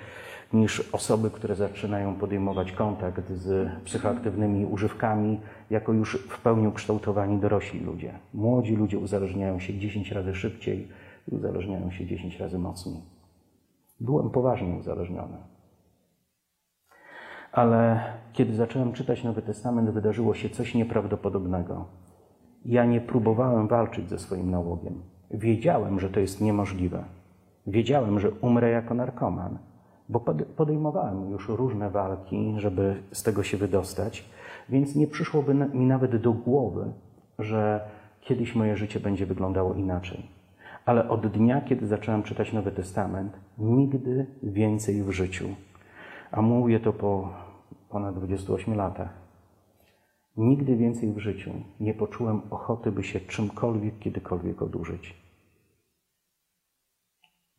niż 0.52 0.94
osoby, 0.94 1.30
które 1.30 1.54
zaczynają 1.54 2.14
podejmować 2.14 2.72
kontakt 2.72 3.30
z 3.30 3.70
psychoaktywnymi 3.84 4.66
używkami, 4.66 5.40
jako 5.70 5.92
już 5.92 6.16
w 6.28 6.40
pełni 6.40 6.68
ukształtowani 6.68 7.38
dorośli 7.38 7.80
ludzie. 7.80 8.12
Młodzi 8.34 8.76
ludzie 8.76 8.98
uzależniają 8.98 9.60
się 9.60 9.78
10 9.78 10.12
razy 10.12 10.34
szybciej 10.34 10.88
i 11.32 11.34
uzależniają 11.34 11.90
się 11.90 12.06
10 12.06 12.40
razy 12.40 12.58
mocniej. 12.58 13.02
Byłem 14.00 14.30
poważnie 14.30 14.76
uzależniony. 14.76 15.36
Ale 17.52 18.00
kiedy 18.32 18.54
zacząłem 18.54 18.92
czytać 18.92 19.24
Nowy 19.24 19.42
Testament, 19.42 19.90
wydarzyło 19.90 20.34
się 20.34 20.50
coś 20.50 20.74
nieprawdopodobnego. 20.74 21.84
Ja 22.64 22.84
nie 22.84 23.00
próbowałem 23.00 23.68
walczyć 23.68 24.08
ze 24.08 24.18
swoim 24.18 24.50
nałogiem. 24.50 25.02
Wiedziałem, 25.30 26.00
że 26.00 26.10
to 26.10 26.20
jest 26.20 26.40
niemożliwe. 26.40 27.04
Wiedziałem, 27.66 28.20
że 28.20 28.30
umrę 28.30 28.70
jako 28.70 28.94
narkoman, 28.94 29.58
bo 30.08 30.20
podejmowałem 30.56 31.30
już 31.30 31.48
różne 31.48 31.90
walki, 31.90 32.54
żeby 32.56 33.02
z 33.12 33.22
tego 33.22 33.42
się 33.42 33.56
wydostać, 33.56 34.28
więc 34.68 34.96
nie 34.96 35.06
przyszłoby 35.06 35.54
mi 35.54 35.86
nawet 35.86 36.16
do 36.16 36.32
głowy, 36.32 36.92
że 37.38 37.80
kiedyś 38.20 38.54
moje 38.54 38.76
życie 38.76 39.00
będzie 39.00 39.26
wyglądało 39.26 39.74
inaczej. 39.74 40.26
Ale 40.86 41.08
od 41.08 41.26
dnia, 41.26 41.60
kiedy 41.60 41.86
zacząłem 41.86 42.22
czytać 42.22 42.52
Nowy 42.52 42.70
Testament, 42.70 43.36
nigdy 43.58 44.26
więcej 44.42 45.02
w 45.02 45.10
życiu, 45.10 45.48
a 46.30 46.42
mówię 46.42 46.80
to 46.80 46.92
po 46.92 47.28
ponad 47.88 48.14
28 48.14 48.74
latach, 48.74 49.21
Nigdy 50.36 50.76
więcej 50.76 51.12
w 51.12 51.18
życiu 51.18 51.50
nie 51.80 51.94
poczułem 51.94 52.42
ochoty, 52.50 52.92
by 52.92 53.04
się 53.04 53.20
czymkolwiek, 53.20 53.98
kiedykolwiek 53.98 54.62
odurzyć. 54.62 55.22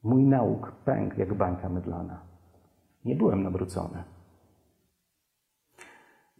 Mój 0.03 0.23
nauk 0.23 0.71
pękł 0.71 1.19
jak 1.19 1.33
bańka 1.33 1.69
mydlana. 1.69 2.21
Nie 3.05 3.15
byłem 3.15 3.43
nawrócony. 3.43 4.03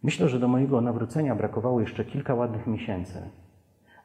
Myślę, 0.02 0.28
że 0.28 0.38
do 0.38 0.48
mojego 0.48 0.80
nawrócenia 0.80 1.34
brakowało 1.34 1.80
jeszcze 1.80 2.04
kilka 2.04 2.34
ładnych 2.34 2.66
miesięcy, 2.66 3.30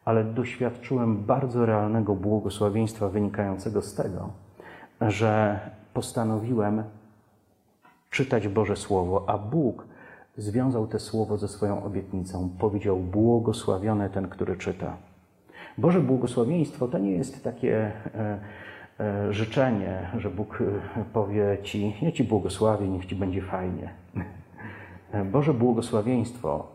ale 0.05 0.24
doświadczyłem 0.24 1.24
bardzo 1.25 1.65
realnego 1.65 2.15
błogosławieństwa 2.15 3.09
wynikającego 3.09 3.81
z 3.81 3.95
tego, 3.95 4.29
że 5.01 5.59
postanowiłem 5.93 6.83
czytać 8.09 8.48
Boże 8.48 8.75
Słowo, 8.75 9.25
a 9.27 9.38
Bóg 9.38 9.88
związał 10.39 10.88
te 10.88 11.00
słowo 11.00 11.38
ze 11.38 11.48
swoją 11.48 11.84
obietnicą. 11.84 12.50
Powiedział: 12.60 12.98
Błogosławiony 12.98 14.10
ten, 14.10 14.29
który 14.29 14.55
czyta. 14.55 14.98
Boże 15.77 16.00
błogosławieństwo 16.00 16.88
to 16.88 16.98
nie 16.98 17.12
jest 17.12 17.43
takie 17.43 17.91
e, 18.15 18.39
e, 19.00 19.34
życzenie, 19.34 20.10
że 20.17 20.29
Bóg 20.29 20.62
e, 20.62 21.03
powie 21.13 21.58
ci: 21.63 21.96
Ja 22.01 22.12
ci 22.12 22.24
błogosławię, 22.24 22.88
niech 22.88 23.05
ci 23.05 23.15
będzie 23.15 23.41
fajnie. 23.41 23.89
Boże 25.31 25.53
błogosławieństwo 25.53 26.67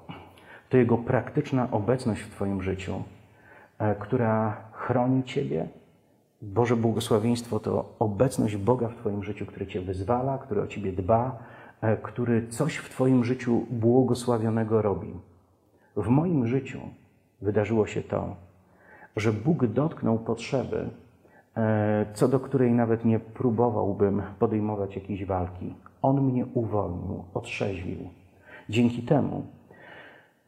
to 0.68 0.76
Jego 0.76 0.98
praktyczna 0.98 1.68
obecność 1.70 2.22
w 2.22 2.30
Twoim 2.30 2.62
życiu, 2.62 3.02
która 3.98 4.56
chroni 4.72 5.24
Ciebie. 5.24 5.68
Boże 6.42 6.76
błogosławieństwo 6.76 7.60
to 7.60 7.94
obecność 7.98 8.56
Boga 8.56 8.88
w 8.88 8.94
Twoim 8.94 9.24
życiu, 9.24 9.46
który 9.46 9.66
Cię 9.66 9.80
wyzwala, 9.80 10.38
który 10.38 10.62
o 10.62 10.66
Ciebie 10.66 10.92
dba, 10.92 11.38
który 12.02 12.48
coś 12.48 12.76
w 12.76 12.88
Twoim 12.88 13.24
życiu 13.24 13.66
błogosławionego 13.70 14.82
robi. 14.82 15.14
W 15.96 16.08
moim 16.08 16.46
życiu 16.46 16.80
wydarzyło 17.42 17.86
się 17.86 18.02
to, 18.02 18.36
że 19.16 19.32
Bóg 19.32 19.66
dotknął 19.66 20.18
potrzeby, 20.18 20.88
e, 21.56 22.06
co 22.14 22.28
do 22.28 22.40
której 22.40 22.72
nawet 22.72 23.04
nie 23.04 23.18
próbowałbym 23.18 24.22
podejmować 24.38 24.96
jakiejś 24.96 25.24
walki. 25.24 25.74
On 26.02 26.20
mnie 26.20 26.46
uwolnił, 26.54 27.24
otrzeźwił. 27.34 27.98
Dzięki 28.68 29.02
temu 29.02 29.46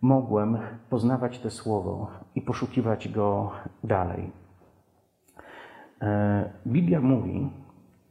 mogłem 0.00 0.58
poznawać 0.90 1.38
to 1.38 1.50
słowo 1.50 2.10
i 2.34 2.42
poszukiwać 2.42 3.08
go 3.08 3.50
dalej. 3.84 4.30
E, 6.02 6.50
Biblia 6.66 7.00
mówi, 7.00 7.50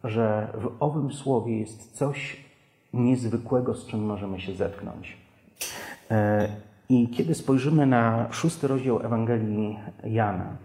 że 0.04 0.54
w 0.54 0.72
owym 0.80 1.14
słowie 1.14 1.60
jest 1.60 1.98
coś 1.98 2.45
niezwykłego, 2.96 3.76
z 3.76 3.88
czym 3.88 4.06
możemy 4.06 4.42
się 4.42 4.54
zetknąć. 4.54 5.18
E, 6.12 6.48
I 6.90 7.10
kiedy 7.10 7.36
spojrzymy 7.36 7.86
na 7.86 8.28
szósty 8.32 8.68
rozdział 8.68 9.00
Ewangelii 9.00 9.80
Jana, 10.04 10.58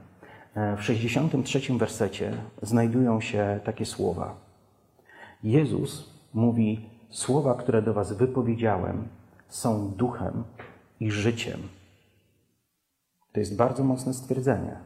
e, 0.55 0.77
w 0.77 0.83
63 0.83 1.79
wersecie 1.79 2.33
znajdują 2.63 3.21
się 3.21 3.61
takie 3.65 3.87
słowa. 3.87 4.37
Jezus 5.43 6.15
mówi: 6.35 6.87
Słowa, 7.11 7.55
które 7.55 7.83
do 7.83 7.95
Was 7.95 8.13
wypowiedziałem, 8.13 9.09
są 9.49 9.91
duchem 9.91 10.45
i 11.01 11.11
życiem. 11.11 11.61
To 13.33 13.41
jest 13.41 13.57
bardzo 13.57 13.85
mocne 13.85 14.15
stwierdzenie. 14.15 14.77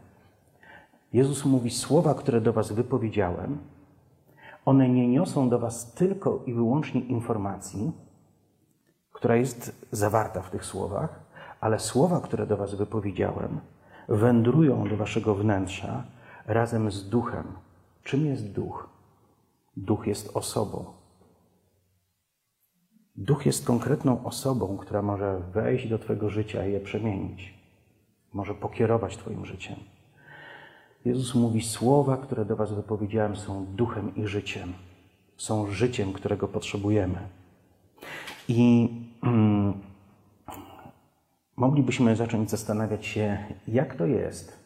Jezus 1.12 1.44
mówi: 1.44 1.70
Słowa, 1.70 2.14
które 2.14 2.40
do 2.40 2.52
Was 2.52 2.72
wypowiedziałem, 2.72 3.58
one 4.64 4.88
nie 4.88 5.08
niosą 5.08 5.48
do 5.48 5.58
Was 5.58 5.92
tylko 5.92 6.42
i 6.46 6.54
wyłącznie 6.54 7.00
informacji, 7.00 7.92
która 9.12 9.36
jest 9.36 9.86
zawarta 9.92 10.42
w 10.42 10.50
tych 10.50 10.64
słowach, 10.64 11.20
ale 11.60 11.78
słowa, 11.78 12.20
które 12.20 12.46
do 12.46 12.56
Was 12.56 12.74
wypowiedziałem, 12.74 13.60
wędrują 14.08 14.88
do 14.88 14.96
Waszego 14.96 15.34
wnętrza 15.34 16.04
razem 16.46 16.90
z 16.90 17.08
duchem. 17.08 17.44
Czym 18.02 18.26
jest 18.26 18.52
duch? 18.52 18.88
Duch 19.76 20.06
jest 20.06 20.36
osobą. 20.36 20.84
Duch 23.16 23.46
jest 23.46 23.66
konkretną 23.66 24.24
osobą, 24.24 24.76
która 24.76 25.02
może 25.02 25.40
wejść 25.52 25.88
do 25.88 25.98
Twojego 25.98 26.30
życia 26.30 26.66
i 26.66 26.72
je 26.72 26.80
przemienić. 26.80 27.54
Może 28.32 28.54
pokierować 28.54 29.16
Twoim 29.16 29.46
życiem. 29.46 29.76
Jezus 31.04 31.34
mówi: 31.34 31.62
Słowa, 31.62 32.16
które 32.16 32.44
do 32.44 32.56
Was 32.56 32.72
wypowiedziałem, 32.72 33.36
są 33.36 33.66
duchem 33.66 34.16
i 34.16 34.26
życiem. 34.26 34.72
Są 35.36 35.70
życiem, 35.70 36.12
którego 36.12 36.48
potrzebujemy. 36.48 37.18
I 38.48 38.88
mm, 39.22 39.72
moglibyśmy 41.56 42.16
zacząć 42.16 42.50
zastanawiać 42.50 43.06
się, 43.06 43.38
jak 43.68 43.94
to 43.94 44.06
jest, 44.06 44.64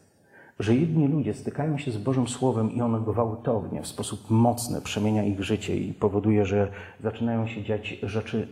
że 0.58 0.74
jedni 0.74 1.08
ludzie 1.08 1.34
stykają 1.34 1.78
się 1.78 1.90
z 1.90 1.98
Bożym 1.98 2.28
Słowem 2.28 2.72
i 2.72 2.82
ono 2.82 3.00
gwałtownie, 3.00 3.82
w 3.82 3.86
sposób 3.86 4.30
mocny 4.30 4.80
przemienia 4.80 5.24
ich 5.24 5.44
życie 5.44 5.76
i 5.76 5.94
powoduje, 5.94 6.46
że 6.46 6.72
zaczynają 7.02 7.46
się 7.46 7.62
dziać 7.62 7.98
rzeczy 8.02 8.48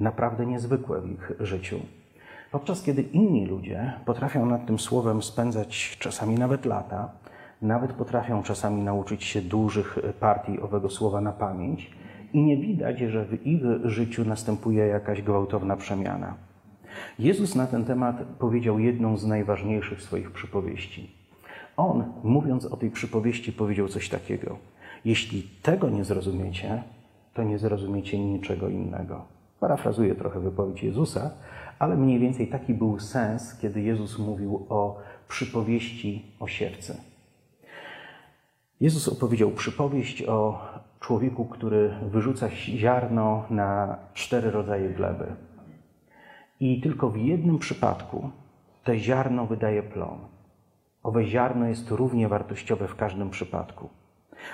naprawdę 0.00 0.46
niezwykłe 0.46 1.00
w 1.00 1.10
ich 1.10 1.32
życiu. 1.40 1.80
Podczas 2.56 2.82
kiedy 2.82 3.02
inni 3.02 3.46
ludzie 3.46 3.92
potrafią 4.04 4.46
nad 4.46 4.66
tym 4.66 4.78
słowem 4.78 5.22
spędzać 5.22 5.96
czasami 6.00 6.34
nawet 6.34 6.64
lata, 6.64 7.10
nawet 7.62 7.92
potrafią 7.92 8.42
czasami 8.42 8.82
nauczyć 8.82 9.24
się 9.24 9.42
dużych 9.42 9.98
partii 10.20 10.60
owego 10.60 10.90
słowa 10.90 11.20
na 11.20 11.32
pamięć 11.32 11.90
i 12.32 12.42
nie 12.42 12.56
widać, 12.56 12.98
że 12.98 13.24
w 13.24 13.46
ich 13.46 13.62
życiu 13.84 14.24
następuje 14.24 14.86
jakaś 14.86 15.22
gwałtowna 15.22 15.76
przemiana. 15.76 16.34
Jezus 17.18 17.54
na 17.54 17.66
ten 17.66 17.84
temat 17.84 18.22
powiedział 18.38 18.78
jedną 18.78 19.16
z 19.16 19.26
najważniejszych 19.26 20.02
swoich 20.02 20.30
przypowieści. 20.30 21.10
On, 21.76 22.04
mówiąc 22.24 22.66
o 22.66 22.76
tej 22.76 22.90
przypowieści, 22.90 23.52
powiedział 23.52 23.88
coś 23.88 24.08
takiego: 24.08 24.56
Jeśli 25.04 25.42
tego 25.62 25.90
nie 25.90 26.04
zrozumiecie, 26.04 26.82
to 27.34 27.42
nie 27.42 27.58
zrozumiecie 27.58 28.18
niczego 28.18 28.68
innego. 28.68 29.24
Parafrazuję 29.60 30.14
trochę 30.14 30.40
wypowiedź 30.40 30.82
Jezusa, 30.82 31.30
ale 31.78 31.96
mniej 31.96 32.18
więcej 32.18 32.48
taki 32.48 32.74
był 32.74 33.00
sens, 33.00 33.58
kiedy 33.58 33.80
Jezus 33.80 34.18
mówił 34.18 34.66
o 34.68 34.98
przypowieści 35.28 36.24
o 36.40 36.48
siewcy. 36.48 36.96
Jezus 38.80 39.08
opowiedział 39.08 39.50
przypowieść 39.50 40.22
o 40.22 40.60
człowieku, 41.00 41.44
który 41.44 41.94
wyrzuca 42.02 42.48
ziarno 42.50 43.44
na 43.50 43.98
cztery 44.14 44.50
rodzaje 44.50 44.88
gleby. 44.88 45.26
I 46.60 46.80
tylko 46.80 47.10
w 47.10 47.16
jednym 47.16 47.58
przypadku 47.58 48.30
te 48.84 48.98
ziarno 48.98 49.46
wydaje 49.46 49.82
plon. 49.82 50.18
Owe 51.02 51.24
ziarno 51.24 51.66
jest 51.66 51.90
równie 51.90 52.28
wartościowe 52.28 52.88
w 52.88 52.96
każdym 52.96 53.30
przypadku. 53.30 53.88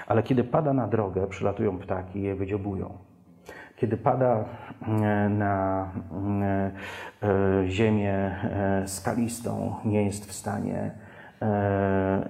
Ale 0.06 0.22
kiedy 0.22 0.44
pada 0.44 0.72
na 0.72 0.88
drogę, 0.88 1.26
przylatują 1.26 1.78
ptaki 1.78 2.18
i 2.18 2.22
je 2.22 2.34
wydziobują. 2.34 2.98
Kiedy 3.82 3.96
pada 3.96 4.44
e, 4.82 5.28
na 5.28 5.90
e, 6.42 6.72
e, 7.22 7.68
ziemię 7.68 8.36
skalistą, 8.86 9.74
nie 9.84 10.04
jest 10.04 10.26
w 10.26 10.32
stanie 10.32 10.90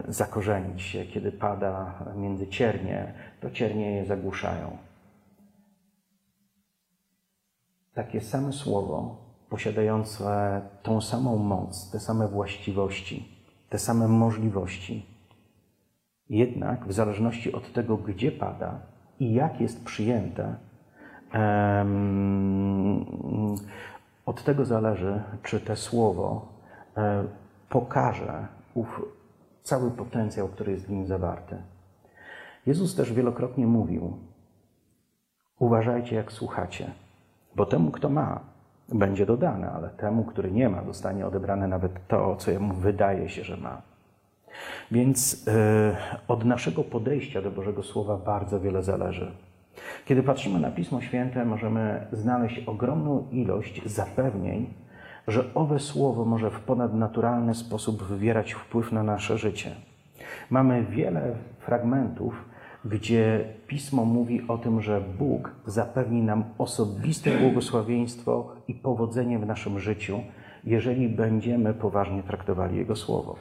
zakorzenić 0.08 0.82
się. 0.82 1.04
Kiedy 1.04 1.32
pada 1.32 1.94
między 2.16 2.46
ciernie, 2.46 3.12
to 3.40 3.50
ciernie 3.50 3.96
je 3.96 4.06
zagłuszają. 4.06 4.76
Takie 7.94 8.20
same 8.20 8.52
słowo, 8.52 9.16
posiadające 9.48 10.60
tą 10.82 11.00
samą 11.00 11.36
moc, 11.36 11.90
te 11.90 12.00
same 12.00 12.28
właściwości, 12.28 13.44
te 13.68 13.78
same 13.78 14.08
możliwości. 14.08 15.06
Jednak 16.28 16.86
w 16.86 16.92
zależności 16.92 17.52
od 17.52 17.72
tego, 17.72 17.96
gdzie 17.96 18.32
pada 18.32 18.80
i 19.20 19.34
jak 19.34 19.60
jest 19.60 19.84
przyjęte, 19.84 20.71
od 24.26 24.44
tego 24.44 24.64
zależy, 24.64 25.22
czy 25.42 25.60
te 25.60 25.76
słowo 25.76 26.48
e, 26.96 27.24
pokaże 27.68 28.46
ów 28.74 29.02
cały 29.62 29.90
potencjał, 29.90 30.48
który 30.48 30.72
jest 30.72 30.86
w 30.86 30.90
nim 30.90 31.06
zawarty. 31.06 31.56
Jezus 32.66 32.94
też 32.94 33.12
wielokrotnie 33.12 33.66
mówił: 33.66 34.16
Uważajcie, 35.58 36.16
jak 36.16 36.32
słuchacie, 36.32 36.90
bo 37.56 37.66
temu, 37.66 37.90
kto 37.90 38.08
ma, 38.08 38.40
będzie 38.88 39.26
dodane, 39.26 39.70
ale 39.70 39.90
temu, 39.90 40.24
który 40.24 40.50
nie 40.50 40.68
ma, 40.68 40.84
zostanie 40.84 41.26
odebrane 41.26 41.68
nawet 41.68 42.06
to, 42.08 42.36
co 42.36 42.50
jemu 42.50 42.74
wydaje 42.74 43.28
się, 43.28 43.44
że 43.44 43.56
ma. 43.56 43.82
Więc 44.90 45.46
yy, 45.46 45.52
od 46.28 46.44
naszego 46.44 46.84
podejścia 46.84 47.42
do 47.42 47.50
Bożego 47.50 47.82
Słowa 47.82 48.16
bardzo 48.16 48.60
wiele 48.60 48.82
zależy. 48.82 49.32
Kiedy 50.04 50.22
patrzymy 50.22 50.60
na 50.60 50.70
Pismo 50.70 51.00
Święte, 51.00 51.44
możemy 51.44 52.06
znaleźć 52.12 52.58
ogromną 52.58 53.28
ilość 53.30 53.82
zapewnień, 53.86 54.74
że 55.28 55.54
owe 55.54 55.78
słowo 55.78 56.24
może 56.24 56.50
w 56.50 56.60
ponadnaturalny 56.60 57.54
sposób 57.54 58.02
wywierać 58.02 58.52
wpływ 58.52 58.92
na 58.92 59.02
nasze 59.02 59.38
życie. 59.38 59.70
Mamy 60.50 60.84
wiele 60.84 61.34
fragmentów, 61.58 62.44
gdzie 62.84 63.44
Pismo 63.66 64.04
mówi 64.04 64.48
o 64.48 64.58
tym, 64.58 64.80
że 64.80 65.00
Bóg 65.18 65.50
zapewni 65.66 66.22
nam 66.22 66.44
osobiste 66.58 67.30
błogosławieństwo 67.30 68.52
i 68.68 68.74
powodzenie 68.74 69.38
w 69.38 69.46
naszym 69.46 69.80
życiu, 69.80 70.20
jeżeli 70.64 71.08
będziemy 71.08 71.74
poważnie 71.74 72.22
traktowali 72.22 72.76
Jego 72.76 72.96
Słowo. 72.96 73.36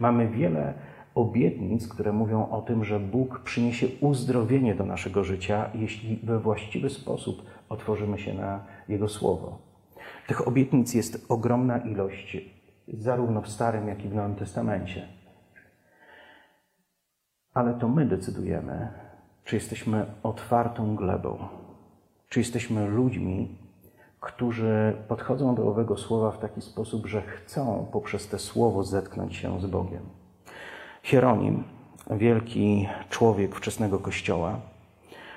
Mamy 0.00 0.28
wiele 0.28 0.74
obietnic, 1.14 1.88
które 1.88 2.12
mówią 2.12 2.48
o 2.50 2.62
tym, 2.62 2.84
że 2.84 3.00
Bóg 3.00 3.38
przyniesie 3.38 3.86
uzdrowienie 4.00 4.74
do 4.74 4.84
naszego 4.84 5.24
życia, 5.24 5.70
jeśli 5.74 6.16
we 6.22 6.38
właściwy 6.38 6.90
sposób 6.90 7.42
otworzymy 7.68 8.18
się 8.18 8.34
na 8.34 8.64
Jego 8.88 9.08
Słowo. 9.08 9.58
Tych 10.26 10.48
obietnic 10.48 10.94
jest 10.94 11.26
ogromna 11.28 11.78
ilość, 11.78 12.36
zarówno 12.88 13.42
w 13.42 13.48
Starym, 13.48 13.88
jak 13.88 14.04
i 14.04 14.08
w 14.08 14.14
Nowym 14.14 14.34
Testamencie. 14.34 15.08
Ale 17.54 17.74
to 17.74 17.88
my 17.88 18.06
decydujemy, 18.06 18.88
czy 19.44 19.56
jesteśmy 19.56 20.06
otwartą 20.22 20.96
glebą, 20.96 21.38
czy 22.28 22.40
jesteśmy 22.40 22.88
ludźmi, 22.88 23.58
którzy 24.20 24.96
podchodzą 25.08 25.54
do 25.54 25.68
owego 25.68 25.96
słowa 25.96 26.30
w 26.30 26.38
taki 26.38 26.60
sposób, 26.60 27.06
że 27.06 27.22
chcą 27.22 27.86
poprzez 27.92 28.28
te 28.28 28.38
słowo 28.38 28.84
zetknąć 28.84 29.36
się 29.36 29.60
z 29.60 29.66
Bogiem. 29.66 30.21
Hieronim, 31.02 31.64
wielki 32.10 32.88
człowiek 33.10 33.54
wczesnego 33.54 33.98
Kościoła, 33.98 34.56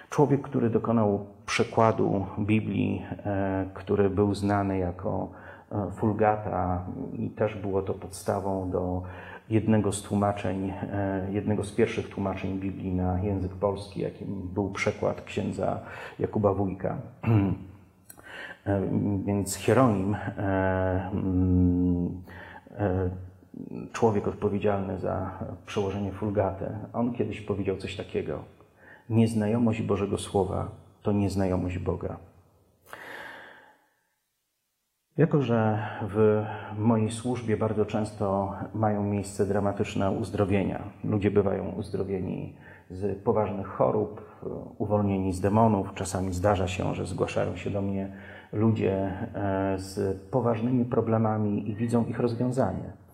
człowiek, 0.09 0.41
który 0.41 0.69
dokonał 0.69 1.25
przekładu 1.45 2.25
Biblii, 2.39 3.05
e, 3.25 3.65
który 3.73 4.09
był 4.09 4.35
znany 4.35 4.77
jako 4.77 5.29
e, 5.71 5.91
Fulgata 5.91 6.85
i 7.13 7.29
też 7.29 7.55
było 7.55 7.81
to 7.81 7.93
podstawą 7.93 8.71
do 8.71 9.01
jednego 9.49 9.91
z 9.91 10.01
tłumaczeń, 10.01 10.69
e, 10.69 11.27
jednego 11.31 11.63
z 11.63 11.71
pierwszych 11.71 12.09
tłumaczeń 12.09 12.59
Biblii 12.59 12.93
na 12.93 13.19
język 13.19 13.51
polski, 13.51 14.01
jakim 14.01 14.49
był 14.53 14.69
przekład 14.69 15.21
księdza 15.21 15.79
Jakuba 16.19 16.53
Wójka. 16.53 16.97
Więc 19.25 19.55
Hieronim, 19.55 20.15
człowiek 23.91 24.27
odpowiedzialny 24.27 24.99
za 24.99 25.31
przełożenie 25.65 26.11
Fulgaty, 26.11 26.65
on 26.93 27.13
kiedyś 27.13 27.41
powiedział 27.41 27.77
coś 27.77 27.95
takiego. 27.95 28.39
Nieznajomość 29.09 29.81
Bożego 29.81 30.17
Słowa 30.17 30.71
to 31.03 31.11
nieznajomość 31.11 31.77
Boga. 31.77 32.17
Jako, 35.17 35.41
że 35.41 35.87
w 36.01 36.43
mojej 36.77 37.11
służbie 37.11 37.57
bardzo 37.57 37.85
często 37.85 38.53
mają 38.73 39.03
miejsce 39.03 39.45
dramatyczne 39.45 40.11
uzdrowienia, 40.11 40.83
ludzie 41.03 41.31
bywają 41.31 41.71
uzdrowieni 41.71 42.53
z 42.89 43.23
poważnych 43.23 43.67
chorób, 43.67 44.21
uwolnieni 44.77 45.33
z 45.33 45.41
demonów, 45.41 45.93
czasami 45.93 46.33
zdarza 46.33 46.67
się, 46.67 46.95
że 46.95 47.05
zgłaszają 47.05 47.55
się 47.55 47.69
do 47.69 47.81
mnie 47.81 48.11
ludzie 48.53 48.93
e, 48.93 49.75
z 49.77 50.21
poważnymi 50.21 50.85
problemami 50.85 51.69
i 51.69 51.75
widzą 51.75 52.05
ich 52.05 52.19
rozwiązanie. 52.19 53.04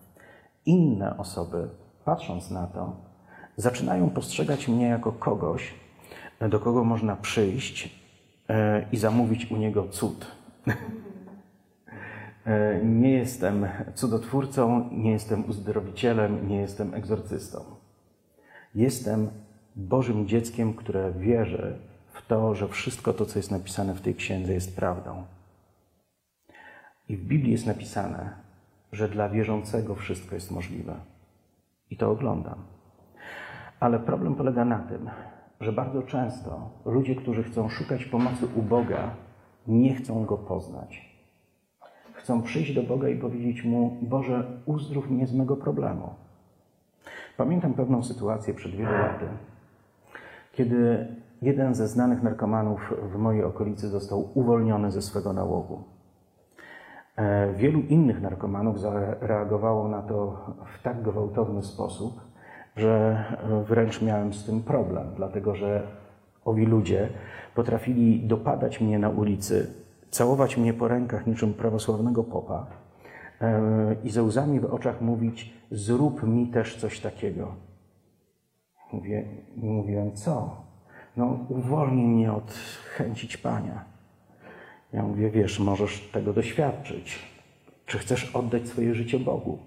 Inne 0.66 1.16
osoby, 1.16 1.68
patrząc 2.04 2.50
na 2.50 2.66
to, 2.66 2.96
zaczynają 3.56 4.10
postrzegać 4.10 4.68
mnie 4.68 4.86
jako 4.86 5.12
kogoś, 5.12 5.74
do 6.48 6.60
kogo 6.60 6.84
można 6.84 7.16
przyjść 7.16 8.00
e, 8.48 8.86
i 8.92 8.96
zamówić 8.96 9.50
u 9.50 9.56
niego 9.56 9.88
cud. 9.88 10.26
E, 12.46 12.84
nie 12.84 13.10
jestem 13.10 13.66
cudotwórcą, 13.94 14.90
nie 14.92 15.10
jestem 15.10 15.50
uzdrowicielem, 15.50 16.48
nie 16.48 16.56
jestem 16.56 16.94
egzorcystą. 16.94 17.64
Jestem 18.74 19.30
Bożym 19.76 20.28
dzieckiem, 20.28 20.74
które 20.74 21.12
wierzy 21.12 21.78
w 22.12 22.26
to, 22.26 22.54
że 22.54 22.68
wszystko 22.68 23.12
to, 23.12 23.26
co 23.26 23.38
jest 23.38 23.50
napisane 23.50 23.94
w 23.94 24.00
tej 24.00 24.14
księdze, 24.14 24.52
jest 24.52 24.76
prawdą. 24.76 25.24
I 27.08 27.16
w 27.16 27.24
Biblii 27.24 27.52
jest 27.52 27.66
napisane, 27.66 28.30
że 28.92 29.08
dla 29.08 29.28
wierzącego 29.28 29.94
wszystko 29.94 30.34
jest 30.34 30.50
możliwe. 30.50 30.94
I 31.90 31.96
to 31.96 32.10
oglądam. 32.10 32.58
Ale 33.80 33.98
problem 33.98 34.34
polega 34.34 34.64
na 34.64 34.78
tym, 34.78 35.10
że 35.60 35.72
bardzo 35.72 36.02
często 36.02 36.70
ludzie, 36.84 37.14
którzy 37.14 37.42
chcą 37.42 37.68
szukać 37.68 38.04
pomocy 38.04 38.46
u 38.56 38.62
Boga, 38.62 39.10
nie 39.66 39.94
chcą 39.94 40.24
go 40.24 40.38
poznać. 40.38 41.12
Chcą 42.12 42.42
przyjść 42.42 42.74
do 42.74 42.82
Boga 42.82 43.08
i 43.08 43.16
powiedzieć 43.18 43.64
mu: 43.64 43.98
Boże, 44.02 44.60
uzdrów 44.66 45.10
mnie 45.10 45.26
z 45.26 45.34
mego 45.34 45.56
problemu. 45.56 46.14
Pamiętam 47.36 47.74
pewną 47.74 48.02
sytuację 48.02 48.54
przed 48.54 48.72
wielu 48.72 48.92
laty, 48.92 49.26
kiedy 50.52 51.06
jeden 51.42 51.74
ze 51.74 51.88
znanych 51.88 52.22
narkomanów 52.22 52.94
w 53.12 53.16
mojej 53.16 53.44
okolicy 53.44 53.88
został 53.88 54.30
uwolniony 54.34 54.90
ze 54.90 55.02
swego 55.02 55.32
nałogu. 55.32 55.91
E, 57.16 57.52
wielu 57.52 57.80
innych 57.80 58.22
narkomanów 58.22 58.80
zareagowało 58.80 59.88
na 59.88 60.02
to 60.02 60.46
w 60.78 60.82
tak 60.82 61.02
gwałtowny 61.02 61.62
sposób, 61.62 62.20
że 62.76 63.24
wręcz 63.68 64.02
miałem 64.02 64.34
z 64.34 64.44
tym 64.44 64.62
problem, 64.62 65.06
dlatego 65.16 65.54
że 65.54 65.86
owi 66.44 66.66
ludzie 66.66 67.08
potrafili 67.54 68.26
dopadać 68.26 68.80
mnie 68.80 68.98
na 68.98 69.08
ulicy, 69.08 69.74
całować 70.10 70.56
mnie 70.56 70.74
po 70.74 70.88
rękach 70.88 71.26
niczym 71.26 71.54
prawosławnego 71.54 72.24
popa 72.24 72.66
e, 73.40 73.96
i 74.04 74.10
ze 74.10 74.22
łzami 74.22 74.60
w 74.60 74.64
oczach 74.64 75.00
mówić: 75.00 75.54
Zrób 75.70 76.22
mi 76.22 76.46
też 76.46 76.76
coś 76.76 77.00
takiego. 77.00 77.54
Mówię, 78.92 79.24
mówiłem, 79.56 80.12
co? 80.12 80.56
No, 81.16 81.38
uwolnij 81.48 82.06
mnie 82.06 82.32
od 82.32 82.52
chęci 82.96 83.28
ćpania. 83.28 83.91
Ja 84.92 85.02
mówię, 85.02 85.30
wiesz, 85.30 85.58
możesz 85.58 86.00
tego 86.12 86.32
doświadczyć. 86.32 87.18
Czy 87.86 87.98
chcesz 87.98 88.36
oddać 88.36 88.68
swoje 88.68 88.94
życie 88.94 89.18
Bogu? 89.18 89.58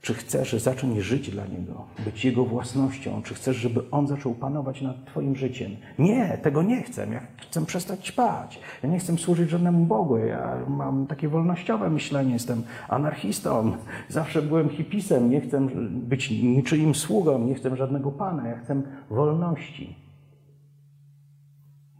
Czy 0.00 0.14
chcesz 0.14 0.52
zacząć 0.52 0.98
żyć 0.98 1.30
dla 1.30 1.46
Niego, 1.46 1.84
być 2.04 2.24
Jego 2.24 2.44
własnością? 2.44 3.22
Czy 3.22 3.34
chcesz, 3.34 3.56
żeby 3.56 3.90
On 3.90 4.06
zaczął 4.06 4.34
panować 4.34 4.82
nad 4.82 5.04
Twoim 5.04 5.36
życiem? 5.36 5.76
Nie, 5.98 6.38
tego 6.42 6.62
nie 6.62 6.82
chcę. 6.82 7.06
Ja 7.12 7.20
chcę 7.36 7.66
przestać 7.66 8.06
ćpać. 8.06 8.60
Ja 8.82 8.88
nie 8.88 8.98
chcę 8.98 9.18
służyć 9.18 9.50
żadnemu 9.50 9.86
Bogu. 9.86 10.16
Ja 10.18 10.56
mam 10.68 11.06
takie 11.06 11.28
wolnościowe 11.28 11.90
myślenie, 11.90 12.32
jestem 12.32 12.62
anarchistą. 12.88 13.72
Zawsze 14.08 14.42
byłem 14.42 14.68
hipisem. 14.68 15.30
Nie 15.30 15.40
chcę 15.40 15.66
być 15.90 16.30
niczyim 16.30 16.94
sługą, 16.94 17.38
nie 17.38 17.54
chcę 17.54 17.76
żadnego 17.76 18.10
Pana. 18.10 18.48
Ja 18.48 18.58
chcę 18.58 18.82
wolności. 19.10 20.07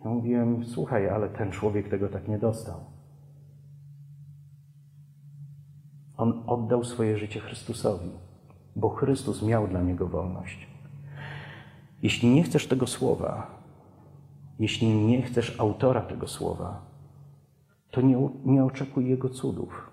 Ja 0.05 0.11
mówiłem, 0.11 0.65
słuchaj, 0.65 1.09
ale 1.09 1.29
ten 1.29 1.51
człowiek 1.51 1.89
tego 1.89 2.09
tak 2.09 2.29
nie 2.29 2.39
dostał. 2.39 2.81
On 6.17 6.43
oddał 6.47 6.85
swoje 6.85 7.19
życie 7.19 7.41
Chrystusowi, 7.41 8.11
bo 8.77 8.89
Chrystus 8.89 9.43
miał 9.43 9.69
dla 9.69 9.83
niego 9.83 10.09
wolność. 10.09 10.69
Jeśli 12.03 12.29
nie 12.29 12.43
chcesz 12.43 12.67
tego 12.67 12.87
słowa, 12.87 13.47
jeśli 14.59 14.89
nie 14.89 15.23
chcesz 15.23 15.61
autora 15.61 16.01
tego 16.01 16.29
słowa, 16.29 16.81
to 17.91 18.01
nie, 18.01 18.29
nie 18.45 18.65
oczekuj 18.65 19.09
jego 19.09 19.29
cudów. 19.29 19.91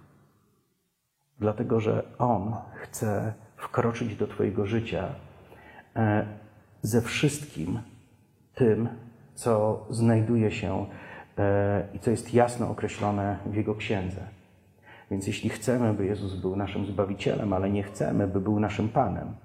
Dlatego, 1.39 1.79
że 1.79 2.03
on 2.17 2.55
chce 2.75 3.33
wkroczyć 3.57 4.15
do 4.15 4.27
Twojego 4.27 4.65
życia 4.65 5.07
e, 5.95 6.27
ze 6.81 7.01
wszystkim 7.01 7.79
tym, 8.55 8.89
co 9.35 9.85
znajduje 9.89 10.51
się 10.51 10.85
e, 11.37 11.87
i 11.93 11.99
co 11.99 12.11
jest 12.11 12.33
jasno 12.33 12.69
określone 12.69 13.37
w 13.45 13.55
Jego 13.55 13.75
księdze. 13.75 14.21
Więc 15.11 15.27
jeśli 15.27 15.49
chcemy, 15.49 15.93
by 15.93 16.05
Jezus 16.05 16.35
był 16.35 16.55
naszym 16.55 16.85
Zbawicielem, 16.85 17.53
ale 17.53 17.69
nie 17.69 17.83
chcemy, 17.83 18.27
by 18.27 18.41
był 18.41 18.59
naszym 18.59 18.89
Panem, 18.89 19.35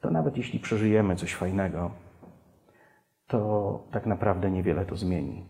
to 0.00 0.10
nawet 0.10 0.36
jeśli 0.36 0.60
przeżyjemy 0.60 1.16
coś 1.16 1.34
fajnego, 1.34 1.90
to 3.26 3.82
tak 3.90 4.06
naprawdę 4.06 4.50
niewiele 4.50 4.84
to 4.84 4.96
zmieni. 4.96 5.44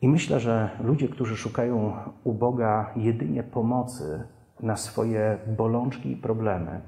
I 0.00 0.08
myślę, 0.08 0.40
że 0.40 0.70
ludzie, 0.80 1.08
którzy 1.08 1.36
szukają 1.36 1.96
u 2.24 2.32
Boga 2.32 2.92
jedynie 2.96 3.42
pomocy 3.42 4.22
na 4.60 4.76
swoje 4.76 5.38
bolączki 5.46 6.10
i 6.12 6.16
problemy, 6.16 6.80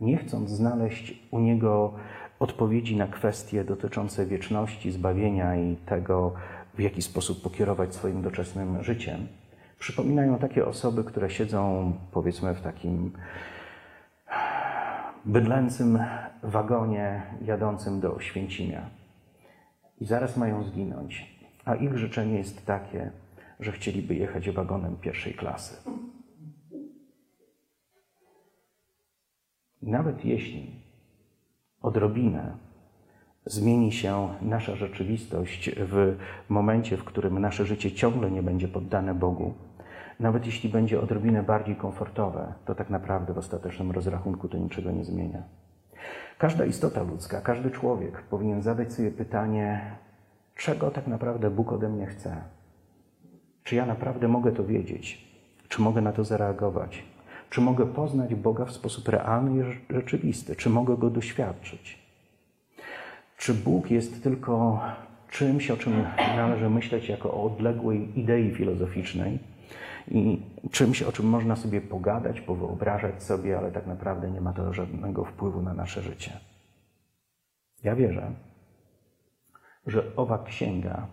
nie 0.00 0.16
chcąc 0.16 0.50
znaleźć 0.50 1.28
u 1.30 1.38
Niego 1.38 1.94
odpowiedzi 2.38 2.96
na 2.96 3.06
kwestie 3.06 3.64
dotyczące 3.64 4.26
wieczności, 4.26 4.92
zbawienia 4.92 5.56
i 5.56 5.76
tego, 5.76 6.34
w 6.74 6.80
jaki 6.80 7.02
sposób 7.02 7.42
pokierować 7.42 7.94
swoim 7.94 8.22
doczesnym 8.22 8.84
życiem, 8.84 9.26
przypominają 9.78 10.38
takie 10.38 10.66
osoby, 10.66 11.04
które 11.04 11.30
siedzą, 11.30 11.92
powiedzmy, 12.12 12.54
w 12.54 12.60
takim 12.60 13.12
bydlęcym 15.24 15.98
wagonie 16.42 17.22
jadącym 17.42 18.00
do 18.00 18.20
Święcimia 18.20 18.90
i 20.00 20.06
zaraz 20.06 20.36
mają 20.36 20.64
zginąć, 20.64 21.36
a 21.64 21.74
ich 21.74 21.98
życzenie 21.98 22.38
jest 22.38 22.66
takie, 22.66 23.10
że 23.60 23.72
chcieliby 23.72 24.14
jechać 24.14 24.50
wagonem 24.50 24.96
pierwszej 24.96 25.34
klasy. 25.34 25.90
Nawet 29.82 30.24
jeśli 30.24 30.83
odrobinę 31.84 32.52
zmieni 33.46 33.92
się 33.92 34.28
nasza 34.42 34.76
rzeczywistość 34.76 35.70
w 35.76 36.16
momencie, 36.48 36.96
w 36.96 37.04
którym 37.04 37.38
nasze 37.38 37.64
życie 37.64 37.92
ciągle 37.92 38.30
nie 38.30 38.42
będzie 38.42 38.68
poddane 38.68 39.14
Bogu, 39.14 39.54
nawet 40.20 40.46
jeśli 40.46 40.68
będzie 40.68 41.00
odrobinę 41.00 41.42
bardziej 41.42 41.76
komfortowe, 41.76 42.52
to 42.64 42.74
tak 42.74 42.90
naprawdę 42.90 43.34
w 43.34 43.38
ostatecznym 43.38 43.90
rozrachunku 43.90 44.48
to 44.48 44.58
niczego 44.58 44.90
nie 44.90 45.04
zmienia. 45.04 45.42
Każda 46.38 46.64
istota 46.64 47.02
ludzka, 47.02 47.40
każdy 47.40 47.70
człowiek 47.70 48.22
powinien 48.22 48.62
zadać 48.62 48.92
sobie 48.92 49.10
pytanie, 49.10 49.96
czego 50.56 50.90
tak 50.90 51.06
naprawdę 51.06 51.50
Bóg 51.50 51.72
ode 51.72 51.88
mnie 51.88 52.06
chce? 52.06 52.36
Czy 53.64 53.76
ja 53.76 53.86
naprawdę 53.86 54.28
mogę 54.28 54.52
to 54.52 54.64
wiedzieć? 54.64 55.34
Czy 55.68 55.82
mogę 55.82 56.00
na 56.00 56.12
to 56.12 56.24
zareagować? 56.24 57.13
Czy 57.54 57.60
mogę 57.60 57.86
poznać 57.86 58.34
Boga 58.34 58.64
w 58.64 58.72
sposób 58.72 59.08
realny 59.08 59.64
i 59.64 59.92
rzeczywisty? 59.94 60.56
Czy 60.56 60.70
mogę 60.70 60.96
go 60.96 61.10
doświadczyć? 61.10 61.98
Czy 63.36 63.54
Bóg 63.54 63.90
jest 63.90 64.22
tylko 64.22 64.80
czymś, 65.30 65.70
o 65.70 65.76
czym 65.76 66.04
należy 66.16 66.70
myśleć 66.70 67.08
jako 67.08 67.34
o 67.34 67.44
odległej 67.44 68.18
idei 68.20 68.54
filozoficznej 68.54 69.38
i 70.10 70.42
czymś, 70.70 71.02
o 71.02 71.12
czym 71.12 71.26
można 71.26 71.56
sobie 71.56 71.80
pogadać, 71.80 72.40
powyobrażać 72.40 73.22
sobie, 73.22 73.58
ale 73.58 73.72
tak 73.72 73.86
naprawdę 73.86 74.30
nie 74.30 74.40
ma 74.40 74.52
to 74.52 74.72
żadnego 74.72 75.24
wpływu 75.24 75.62
na 75.62 75.74
nasze 75.74 76.02
życie? 76.02 76.32
Ja 77.84 77.96
wierzę, 77.96 78.32
że 79.86 80.16
owa 80.16 80.44
księga 80.44 81.06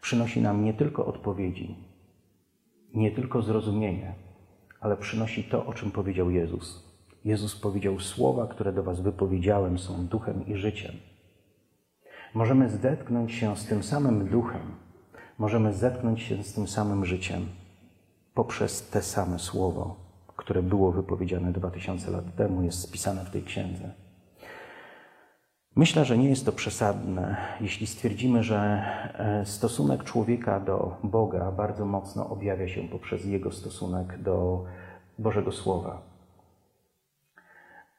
przynosi 0.00 0.42
nam 0.42 0.64
nie 0.64 0.74
tylko 0.74 1.06
odpowiedzi, 1.06 1.76
nie 2.94 3.10
tylko 3.10 3.42
zrozumienie, 3.42 4.27
ale 4.80 4.96
przynosi 4.96 5.44
to, 5.44 5.66
o 5.66 5.74
czym 5.74 5.90
powiedział 5.90 6.30
Jezus. 6.30 6.88
Jezus 7.24 7.56
powiedział: 7.56 8.00
Słowa, 8.00 8.46
które 8.46 8.72
do 8.72 8.82
Was 8.82 9.00
wypowiedziałem, 9.00 9.78
są 9.78 10.06
duchem 10.06 10.46
i 10.46 10.56
życiem. 10.56 10.92
Możemy 12.34 12.70
zetknąć 12.70 13.32
się 13.32 13.56
z 13.56 13.66
tym 13.66 13.82
samym 13.82 14.28
duchem, 14.28 14.60
możemy 15.38 15.74
zetknąć 15.74 16.22
się 16.22 16.42
z 16.42 16.54
tym 16.54 16.68
samym 16.68 17.04
życiem 17.04 17.46
poprzez 18.34 18.90
te 18.90 19.02
same 19.02 19.38
słowo, 19.38 19.96
które 20.36 20.62
było 20.62 20.92
wypowiedziane 20.92 21.52
dwa 21.52 21.70
tysiące 21.70 22.10
lat 22.10 22.34
temu, 22.36 22.62
jest 22.62 22.80
spisane 22.80 23.24
w 23.24 23.30
tej 23.30 23.42
księdze. 23.42 24.07
Myślę, 25.78 26.04
że 26.04 26.18
nie 26.18 26.28
jest 26.28 26.46
to 26.46 26.52
przesadne, 26.52 27.36
jeśli 27.60 27.86
stwierdzimy, 27.86 28.42
że 28.42 28.82
e, 29.14 29.46
stosunek 29.46 30.04
człowieka 30.04 30.60
do 30.60 30.96
Boga 31.02 31.52
bardzo 31.52 31.86
mocno 31.86 32.28
objawia 32.30 32.68
się 32.68 32.82
poprzez 32.88 33.24
jego 33.24 33.52
stosunek 33.52 34.22
do 34.22 34.64
Bożego 35.18 35.52
Słowa. 35.52 36.02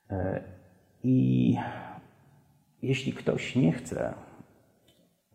E, 0.10 0.44
I 1.04 1.58
jeśli 2.82 3.14
ktoś 3.14 3.56
nie 3.56 3.72
chce 3.72 4.14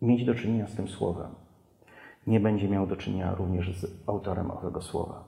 mieć 0.01 0.25
do 0.25 0.35
czynienia 0.35 0.67
z 0.67 0.75
tym 0.75 0.87
Słowem, 0.87 1.31
nie 2.27 2.39
będzie 2.39 2.69
miał 2.69 2.87
do 2.87 2.95
czynienia 2.95 3.35
również 3.35 3.79
z 3.79 4.09
autorem 4.09 4.51
owego 4.51 4.81
słowa. 4.81 5.23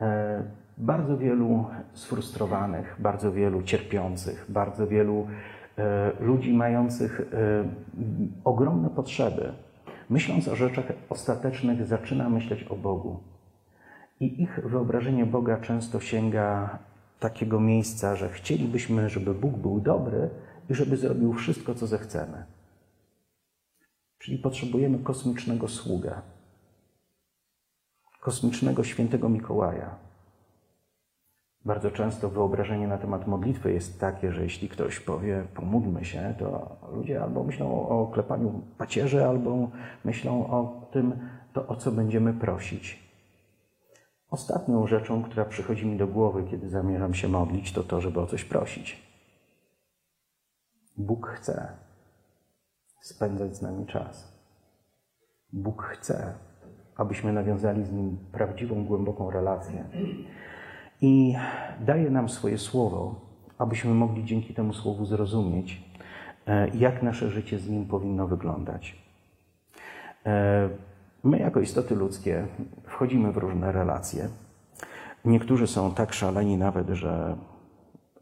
E, 0.00 0.42
bardzo 0.78 1.18
wielu 1.18 1.64
sfrustrowanych, 1.92 2.96
bardzo 2.98 3.32
wielu 3.32 3.62
cierpiących, 3.62 4.46
bardzo 4.48 4.86
wielu 4.86 5.26
ludzi 6.20 6.52
mających 6.52 7.20
e, 7.20 7.24
ogromne 8.44 8.90
potrzeby, 8.90 9.52
myśląc 10.10 10.48
o 10.48 10.56
rzeczach 10.56 10.92
ostatecznych, 11.08 11.86
zaczyna 11.86 12.28
myśleć 12.30 12.64
o 12.64 12.76
Bogu. 12.76 13.20
I 14.20 14.42
ich 14.42 14.60
wyobrażenie 14.64 15.26
Boga 15.26 15.60
często 15.60 16.00
sięga 16.00 16.78
takiego 17.20 17.60
miejsca, 17.60 18.16
że 18.16 18.28
chcielibyśmy, 18.28 19.08
żeby 19.08 19.34
Bóg 19.34 19.56
był 19.56 19.80
dobry 19.80 20.30
i 20.70 20.74
żeby 20.74 20.96
zrobił 20.96 21.32
wszystko, 21.32 21.74
co 21.74 21.86
zechcemy. 21.86 22.44
Czyli 24.18 24.38
potrzebujemy 24.38 24.98
kosmicznego 24.98 25.68
sługę, 25.68 26.20
kosmicznego 28.20 28.84
świętego 28.84 29.28
Mikołaja. 29.28 30.05
Bardzo 31.66 31.90
często 31.90 32.28
wyobrażenie 32.28 32.88
na 32.88 32.98
temat 32.98 33.26
modlitwy 33.26 33.72
jest 33.72 34.00
takie, 34.00 34.32
że 34.32 34.42
jeśli 34.42 34.68
ktoś 34.68 35.00
powie 35.00 35.44
pomódlmy 35.54 36.04
się, 36.04 36.34
to 36.38 36.76
ludzie 36.92 37.22
albo 37.22 37.44
myślą 37.44 37.88
o 37.88 38.06
klepaniu 38.06 38.62
pacierzy, 38.78 39.24
albo 39.24 39.70
myślą 40.04 40.46
o 40.46 40.88
tym, 40.92 41.28
to 41.52 41.66
o 41.66 41.76
co 41.76 41.92
będziemy 41.92 42.34
prosić. 42.34 43.06
Ostatnią 44.30 44.86
rzeczą, 44.86 45.22
która 45.22 45.44
przychodzi 45.44 45.86
mi 45.86 45.96
do 45.96 46.06
głowy, 46.06 46.44
kiedy 46.50 46.70
zamierzam 46.70 47.14
się 47.14 47.28
modlić, 47.28 47.72
to 47.72 47.82
to, 47.82 48.00
żeby 48.00 48.20
o 48.20 48.26
coś 48.26 48.44
prosić. 48.44 49.02
Bóg 50.96 51.26
chce 51.26 51.68
spędzać 53.00 53.56
z 53.56 53.62
nami 53.62 53.86
czas. 53.86 54.38
Bóg 55.52 55.82
chce, 55.82 56.34
abyśmy 56.96 57.32
nawiązali 57.32 57.84
z 57.84 57.92
Nim 57.92 58.18
prawdziwą, 58.32 58.84
głęboką 58.84 59.30
relację. 59.30 59.84
I 61.00 61.34
daje 61.80 62.10
nam 62.10 62.28
swoje 62.28 62.58
słowo, 62.58 63.14
abyśmy 63.58 63.94
mogli 63.94 64.24
dzięki 64.24 64.54
temu 64.54 64.72
słowu 64.72 65.06
zrozumieć, 65.06 65.82
e, 66.46 66.68
jak 66.68 67.02
nasze 67.02 67.30
życie 67.30 67.58
z 67.58 67.68
Nim 67.68 67.86
powinno 67.86 68.26
wyglądać. 68.26 68.96
E, 70.26 70.68
My, 71.26 71.38
jako 71.38 71.60
istoty 71.60 71.94
ludzkie, 71.94 72.46
wchodzimy 72.84 73.32
w 73.32 73.36
różne 73.36 73.72
relacje. 73.72 74.28
Niektórzy 75.24 75.66
są 75.66 75.94
tak 75.94 76.12
szaleni 76.12 76.56
nawet, 76.56 76.88
że 76.88 77.36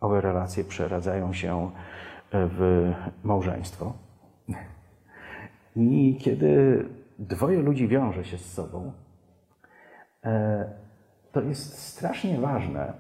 owe 0.01 0.21
relacje 0.21 0.65
przeradzają 0.65 1.33
się 1.33 1.71
w 2.33 2.93
małżeństwo. 3.25 3.93
I 5.77 6.19
kiedy 6.21 6.85
dwoje 7.19 7.61
ludzi 7.61 7.89
wiąże 7.89 8.25
się 8.25 8.39
z 8.39 8.53
sobą, 8.53 8.93
e, 10.25 10.84
to 11.35 11.41
jest 11.41 11.79
strasznie 11.79 12.41
ważne, 12.41 12.93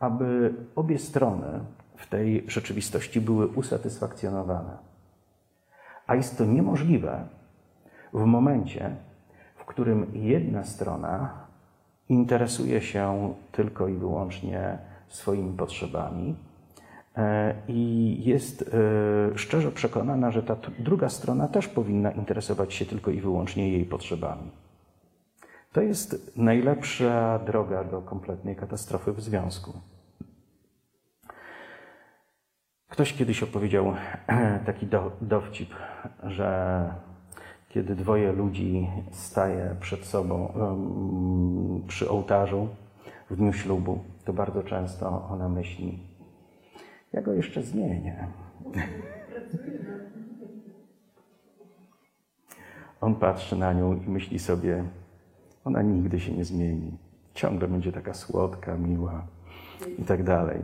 aby 0.00 0.54
obie 0.76 0.98
strony 0.98 1.60
w 1.96 2.06
tej 2.06 2.44
rzeczywistości 2.48 3.20
były 3.20 3.46
usatysfakcjonowane. 3.46 4.76
A 6.06 6.14
jest 6.14 6.38
to 6.38 6.44
niemożliwe 6.44 7.26
w 8.12 8.24
momencie, 8.24 8.96
którym 9.68 10.06
jedna 10.14 10.64
strona 10.64 11.30
interesuje 12.08 12.80
się 12.80 13.34
tylko 13.52 13.88
i 13.88 13.94
wyłącznie 13.94 14.78
swoimi 15.08 15.56
potrzebami 15.56 16.34
e, 17.16 17.54
i 17.68 18.16
jest 18.24 18.62
e, 18.62 19.38
szczerze 19.38 19.72
przekonana, 19.72 20.30
że 20.30 20.42
ta 20.42 20.56
druga 20.78 21.08
strona 21.08 21.48
też 21.48 21.68
powinna 21.68 22.10
interesować 22.10 22.74
się 22.74 22.86
tylko 22.86 23.10
i 23.10 23.20
wyłącznie 23.20 23.68
jej 23.68 23.84
potrzebami. 23.84 24.50
To 25.72 25.80
jest 25.80 26.36
najlepsza 26.36 27.38
droga 27.38 27.84
do 27.84 28.02
kompletnej 28.02 28.56
katastrofy 28.56 29.12
w 29.12 29.20
związku. 29.20 29.72
Ktoś 32.88 33.14
kiedyś 33.14 33.42
opowiedział 33.42 33.94
taki 34.66 34.86
do, 34.86 35.12
dowcip, 35.20 35.74
że 36.22 36.94
kiedy 37.68 37.94
dwoje 37.94 38.32
ludzi 38.32 38.88
staje 39.12 39.76
przed 39.80 40.04
sobą 40.04 40.52
przy 41.86 42.10
ołtarzu 42.10 42.68
w 43.30 43.36
dniu 43.36 43.52
ślubu, 43.52 44.04
to 44.24 44.32
bardzo 44.32 44.62
często 44.62 45.28
ona 45.30 45.48
myśli, 45.48 45.98
ja 47.12 47.22
go 47.22 47.32
jeszcze 47.32 47.62
zmienię. 47.62 48.26
On 53.00 53.14
patrzy 53.14 53.56
na 53.56 53.72
nią 53.72 53.94
i 53.94 54.10
myśli 54.10 54.38
sobie, 54.38 54.84
ona 55.68 55.82
nigdy 55.82 56.20
się 56.20 56.32
nie 56.32 56.44
zmieni. 56.44 56.92
Ciągle 57.34 57.68
będzie 57.68 57.92
taka 57.92 58.14
słodka, 58.14 58.76
miła 58.76 59.22
i 59.98 60.02
tak 60.02 60.22
dalej. 60.22 60.60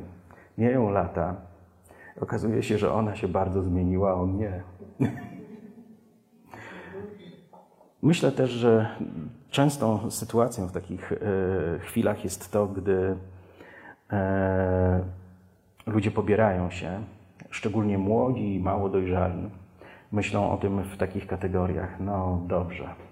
Mijają 0.59 0.91
lata. 0.91 1.37
Okazuje 2.21 2.63
się, 2.63 2.79
że 2.79 2.93
ona 2.93 3.17
się 3.17 3.29
bardzo 3.29 3.63
zmieniła, 3.63 4.11
a 4.11 4.15
on 4.15 4.37
nie. 4.37 4.63
Myślę 8.03 8.33
też, 8.33 8.51
że 8.51 8.97
częstą 9.51 10.11
sytuacją 10.11 10.67
w 10.67 10.73
takich 10.73 11.13
e, 11.13 11.17
chwilach 11.79 12.25
jest 12.25 12.53
to, 12.53 12.67
gdy 12.67 13.17
e, 14.13 15.05
ludzie 15.87 16.11
pobierają 16.11 16.71
się, 16.71 17.01
szczególnie 17.51 17.99
młodzi 17.99 18.55
i 18.55 18.61
mało 18.61 18.89
dojrzali, 18.89 19.51
myślą 20.13 20.51
o 20.51 20.57
tym 20.57 20.83
w 20.83 20.97
takich 20.97 21.27
kategoriach. 21.27 22.01
No 22.01 22.43
dobrze. 22.47 23.04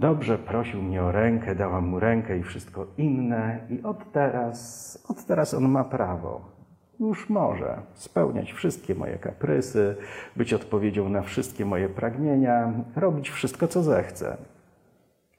Dobrze, 0.00 0.38
prosił 0.38 0.82
mnie 0.82 1.02
o 1.02 1.12
rękę, 1.12 1.54
dałam 1.54 1.88
mu 1.88 2.00
rękę 2.00 2.38
i 2.38 2.42
wszystko 2.42 2.86
inne, 2.98 3.66
i 3.70 3.82
od 3.82 4.12
teraz, 4.12 4.98
od 5.08 5.24
teraz 5.24 5.54
on 5.54 5.68
ma 5.68 5.84
prawo 5.84 6.54
już 7.00 7.30
może 7.30 7.82
spełniać 7.94 8.52
wszystkie 8.52 8.94
moje 8.94 9.18
kaprysy, 9.18 9.96
być 10.36 10.54
odpowiedzią 10.54 11.08
na 11.08 11.22
wszystkie 11.22 11.64
moje 11.64 11.88
pragnienia, 11.88 12.72
robić 12.96 13.30
wszystko, 13.30 13.68
co 13.68 13.82
zechce. 13.82 14.36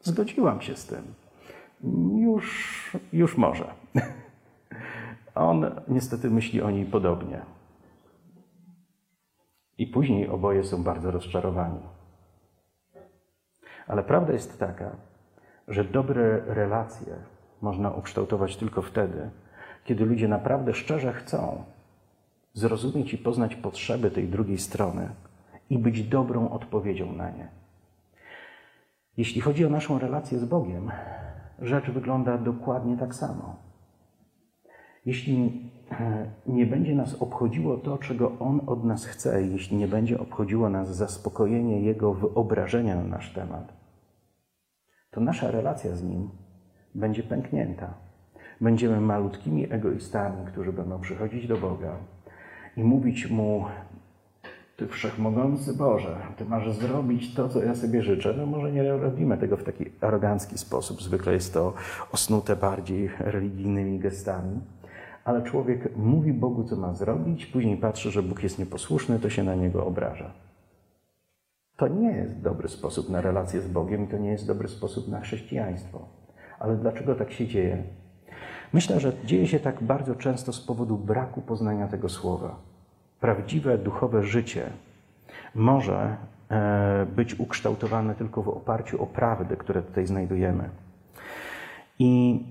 Zgodziłam 0.01 0.61
się 0.61 0.75
z 0.75 0.85
tym. 0.85 1.03
Już, 2.15 2.97
już 3.13 3.37
może. 3.37 3.73
On 5.35 5.71
niestety 5.87 6.29
myśli 6.29 6.61
o 6.61 6.71
niej 6.71 6.85
podobnie. 6.85 7.41
I 9.77 9.87
później 9.87 10.27
oboje 10.27 10.63
są 10.63 10.83
bardzo 10.83 11.11
rozczarowani. 11.11 11.79
Ale 13.87 14.03
prawda 14.03 14.33
jest 14.33 14.59
taka, 14.59 14.91
że 15.67 15.83
dobre 15.83 16.41
relacje 16.45 17.13
można 17.61 17.91
ukształtować 17.91 18.57
tylko 18.57 18.81
wtedy, 18.81 19.29
kiedy 19.83 20.05
ludzie 20.05 20.27
naprawdę 20.27 20.73
szczerze 20.73 21.13
chcą 21.13 21.63
zrozumieć 22.53 23.13
i 23.13 23.17
poznać 23.17 23.55
potrzeby 23.55 24.11
tej 24.11 24.27
drugiej 24.27 24.57
strony 24.57 25.09
i 25.69 25.77
być 25.79 26.03
dobrą 26.03 26.49
odpowiedzią 26.49 27.11
na 27.11 27.29
nie. 27.29 27.47
Jeśli 29.17 29.41
chodzi 29.41 29.65
o 29.65 29.69
naszą 29.69 29.99
relację 29.99 30.39
z 30.39 30.45
Bogiem, 30.45 30.91
rzecz 31.59 31.89
wygląda 31.91 32.37
dokładnie 32.37 32.97
tak 32.97 33.15
samo. 33.15 33.55
Jeśli 35.05 35.69
nie 36.47 36.65
będzie 36.65 36.95
nas 36.95 37.21
obchodziło 37.21 37.77
to, 37.77 37.97
czego 37.97 38.31
On 38.39 38.61
od 38.67 38.83
nas 38.83 39.05
chce, 39.05 39.43
jeśli 39.43 39.77
nie 39.77 39.87
będzie 39.87 40.19
obchodziło 40.19 40.69
nas 40.69 40.95
zaspokojenie 40.95 41.81
Jego 41.81 42.13
wyobrażenia 42.13 42.95
na 42.95 43.03
nasz 43.03 43.33
temat, 43.33 43.73
to 45.15 45.21
nasza 45.21 45.51
relacja 45.51 45.95
z 45.95 46.03
Nim 46.03 46.29
będzie 46.95 47.23
pęknięta. 47.23 47.93
Będziemy 48.61 49.01
malutkimi 49.01 49.73
egoistami, 49.73 50.45
którzy 50.47 50.73
będą 50.73 51.01
przychodzić 51.01 51.47
do 51.47 51.57
Boga 51.57 51.91
i 52.77 52.83
mówić 52.83 53.29
Mu, 53.29 53.65
Ty 54.77 54.87
wszechmogący 54.87 55.73
Boże, 55.73 56.17
Ty 56.37 56.45
masz 56.45 56.71
zrobić 56.71 57.33
to, 57.33 57.49
co 57.49 57.63
ja 57.63 57.75
sobie 57.75 58.01
życzę. 58.01 58.33
No 58.37 58.45
może 58.45 58.71
nie 58.71 58.89
robimy 58.97 59.37
tego 59.37 59.57
w 59.57 59.63
taki 59.63 59.85
arogancki 60.01 60.57
sposób. 60.57 61.01
Zwykle 61.01 61.33
jest 61.33 61.53
to 61.53 61.73
osnute 62.11 62.55
bardziej 62.55 63.09
religijnymi 63.19 63.99
gestami. 63.99 64.59
Ale 65.25 65.41
człowiek 65.41 65.97
mówi 65.97 66.33
Bogu, 66.33 66.63
co 66.63 66.75
ma 66.75 66.93
zrobić, 66.93 67.45
później 67.45 67.77
patrzy, 67.77 68.11
że 68.11 68.23
Bóg 68.23 68.43
jest 68.43 68.59
nieposłuszny, 68.59 69.19
to 69.19 69.29
się 69.29 69.43
na 69.43 69.55
niego 69.55 69.85
obraża. 69.85 70.44
To 71.77 71.87
nie 71.87 72.11
jest 72.11 72.41
dobry 72.41 72.67
sposób 72.67 73.09
na 73.09 73.21
relację 73.21 73.61
z 73.61 73.67
Bogiem 73.67 74.07
to 74.07 74.17
nie 74.17 74.29
jest 74.29 74.47
dobry 74.47 74.67
sposób 74.67 75.07
na 75.07 75.19
chrześcijaństwo. 75.19 76.07
Ale 76.59 76.75
dlaczego 76.75 77.15
tak 77.15 77.31
się 77.31 77.47
dzieje? 77.47 77.83
Myślę, 78.73 78.99
że 78.99 79.13
dzieje 79.25 79.47
się 79.47 79.59
tak 79.59 79.83
bardzo 79.83 80.15
często 80.15 80.53
z 80.53 80.59
powodu 80.59 80.97
braku 80.97 81.41
poznania 81.41 81.87
tego 81.87 82.09
słowa. 82.09 82.55
Prawdziwe 83.19 83.77
duchowe 83.77 84.23
życie 84.23 84.69
może 85.55 86.17
e, 86.49 87.05
być 87.15 87.39
ukształtowane 87.39 88.15
tylko 88.15 88.43
w 88.43 88.49
oparciu 88.49 89.03
o 89.03 89.05
prawdy, 89.05 89.57
które 89.57 89.81
tutaj 89.81 90.05
znajdujemy. 90.07 90.69
I 91.99 92.43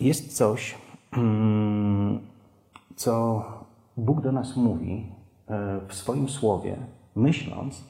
jest 0.00 0.36
coś, 0.36 0.78
mm, 1.12 2.18
co 2.96 3.44
Bóg 3.96 4.20
do 4.20 4.32
nas 4.32 4.56
mówi 4.56 5.06
e, 5.48 5.80
w 5.88 5.94
swoim 5.94 6.28
słowie, 6.28 6.76
myśląc, 7.18 7.84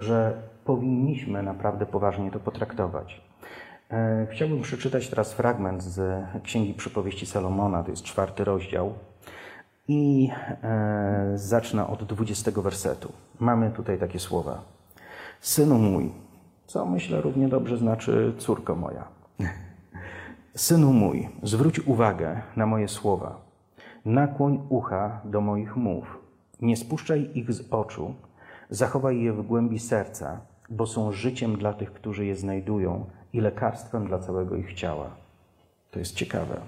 że 0.00 0.42
powinniśmy 0.64 1.42
naprawdę 1.42 1.86
poważnie 1.86 2.30
to 2.30 2.40
potraktować. 2.40 3.20
E, 3.90 4.26
chciałbym 4.30 4.62
przeczytać 4.62 5.08
teraz 5.08 5.32
fragment 5.32 5.82
z 5.82 6.24
Księgi 6.42 6.74
Przypowieści 6.74 7.26
Salomona, 7.26 7.82
to 7.82 7.90
jest 7.90 8.02
czwarty 8.02 8.44
rozdział. 8.44 8.94
I 9.88 10.30
e, 10.62 11.32
zacznę 11.34 11.86
od 11.86 12.04
dwudziestego 12.04 12.62
wersetu. 12.62 13.12
Mamy 13.40 13.70
tutaj 13.70 13.98
takie 13.98 14.18
słowa. 14.18 14.62
Synu 15.40 15.78
mój, 15.78 16.12
co 16.66 16.86
myślę 16.86 17.20
równie 17.20 17.48
dobrze 17.48 17.76
znaczy 17.76 18.32
córko 18.38 18.74
moja. 18.74 19.04
Synu 20.54 20.92
mój, 20.92 21.28
zwróć 21.42 21.80
uwagę 21.80 22.40
na 22.56 22.66
moje 22.66 22.88
słowa. 22.88 23.40
Nakłoń 24.04 24.66
ucha 24.68 25.20
do 25.24 25.40
moich 25.40 25.76
mów. 25.76 26.18
Nie 26.60 26.76
spuszczaj 26.76 27.30
ich 27.34 27.52
z 27.52 27.72
oczu, 27.72 28.14
zachowaj 28.70 29.20
je 29.20 29.32
w 29.32 29.42
głębi 29.42 29.78
serca, 29.78 30.40
bo 30.70 30.86
są 30.86 31.12
życiem 31.12 31.56
dla 31.56 31.72
tych, 31.72 31.92
którzy 31.92 32.26
je 32.26 32.36
znajdują 32.36 33.06
i 33.32 33.40
lekarstwem 33.40 34.06
dla 34.06 34.18
całego 34.18 34.56
ich 34.56 34.74
ciała. 34.74 35.10
To 35.90 35.98
jest 35.98 36.14
ciekawe. 36.14 36.60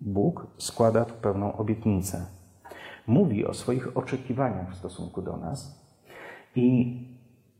Bóg 0.00 0.46
składa 0.58 1.04
tu 1.04 1.14
pewną 1.14 1.56
obietnicę. 1.56 2.26
Mówi 3.06 3.46
o 3.46 3.54
swoich 3.54 3.96
oczekiwaniach 3.96 4.72
w 4.72 4.78
stosunku 4.78 5.22
do 5.22 5.36
nas 5.36 5.82
i 6.56 6.96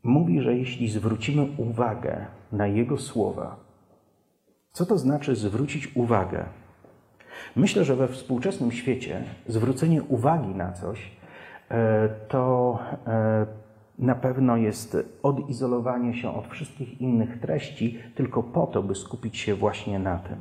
mówi, 0.03 0.41
że 0.41 0.57
jeśli 0.57 0.89
zwrócimy 0.89 1.47
uwagę 1.57 2.25
na 2.51 2.67
Jego 2.67 2.97
słowa, 2.97 3.55
co 4.71 4.85
to 4.85 4.97
znaczy 4.97 5.35
zwrócić 5.35 5.95
uwagę? 5.95 6.45
Myślę, 7.55 7.83
że 7.83 7.95
we 7.95 8.07
współczesnym 8.07 8.71
świecie 8.71 9.23
zwrócenie 9.47 10.03
uwagi 10.03 10.55
na 10.55 10.71
coś 10.71 11.11
to 12.27 12.79
e, 13.07 13.45
na 13.99 14.15
pewno 14.15 14.57
jest 14.57 14.97
odizolowanie 15.23 16.13
się 16.13 16.35
od 16.35 16.47
wszystkich 16.47 17.01
innych 17.01 17.39
treści, 17.39 17.99
tylko 18.15 18.43
po 18.43 18.67
to, 18.67 18.83
by 18.83 18.95
skupić 18.95 19.37
się 19.37 19.55
właśnie 19.55 19.99
na 19.99 20.17
tym. 20.17 20.37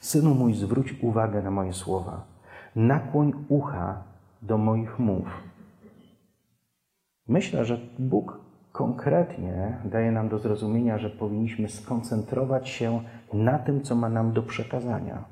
Synu 0.00 0.34
mój, 0.34 0.54
zwróć 0.54 0.94
uwagę 1.02 1.42
na 1.42 1.50
moje 1.50 1.72
słowa. 1.72 2.24
Nakłoń 2.76 3.32
ucha 3.48 4.02
do 4.42 4.58
moich 4.58 4.98
mów. 4.98 5.26
Myślę, 7.28 7.64
że 7.64 7.78
Bóg 7.98 8.38
konkretnie 8.72 9.78
daje 9.84 10.12
nam 10.12 10.28
do 10.28 10.38
zrozumienia, 10.38 10.98
że 10.98 11.10
powinniśmy 11.10 11.68
skoncentrować 11.68 12.68
się 12.68 13.00
na 13.32 13.58
tym, 13.58 13.82
co 13.82 13.94
ma 13.94 14.08
nam 14.08 14.32
do 14.32 14.42
przekazania. 14.42 15.24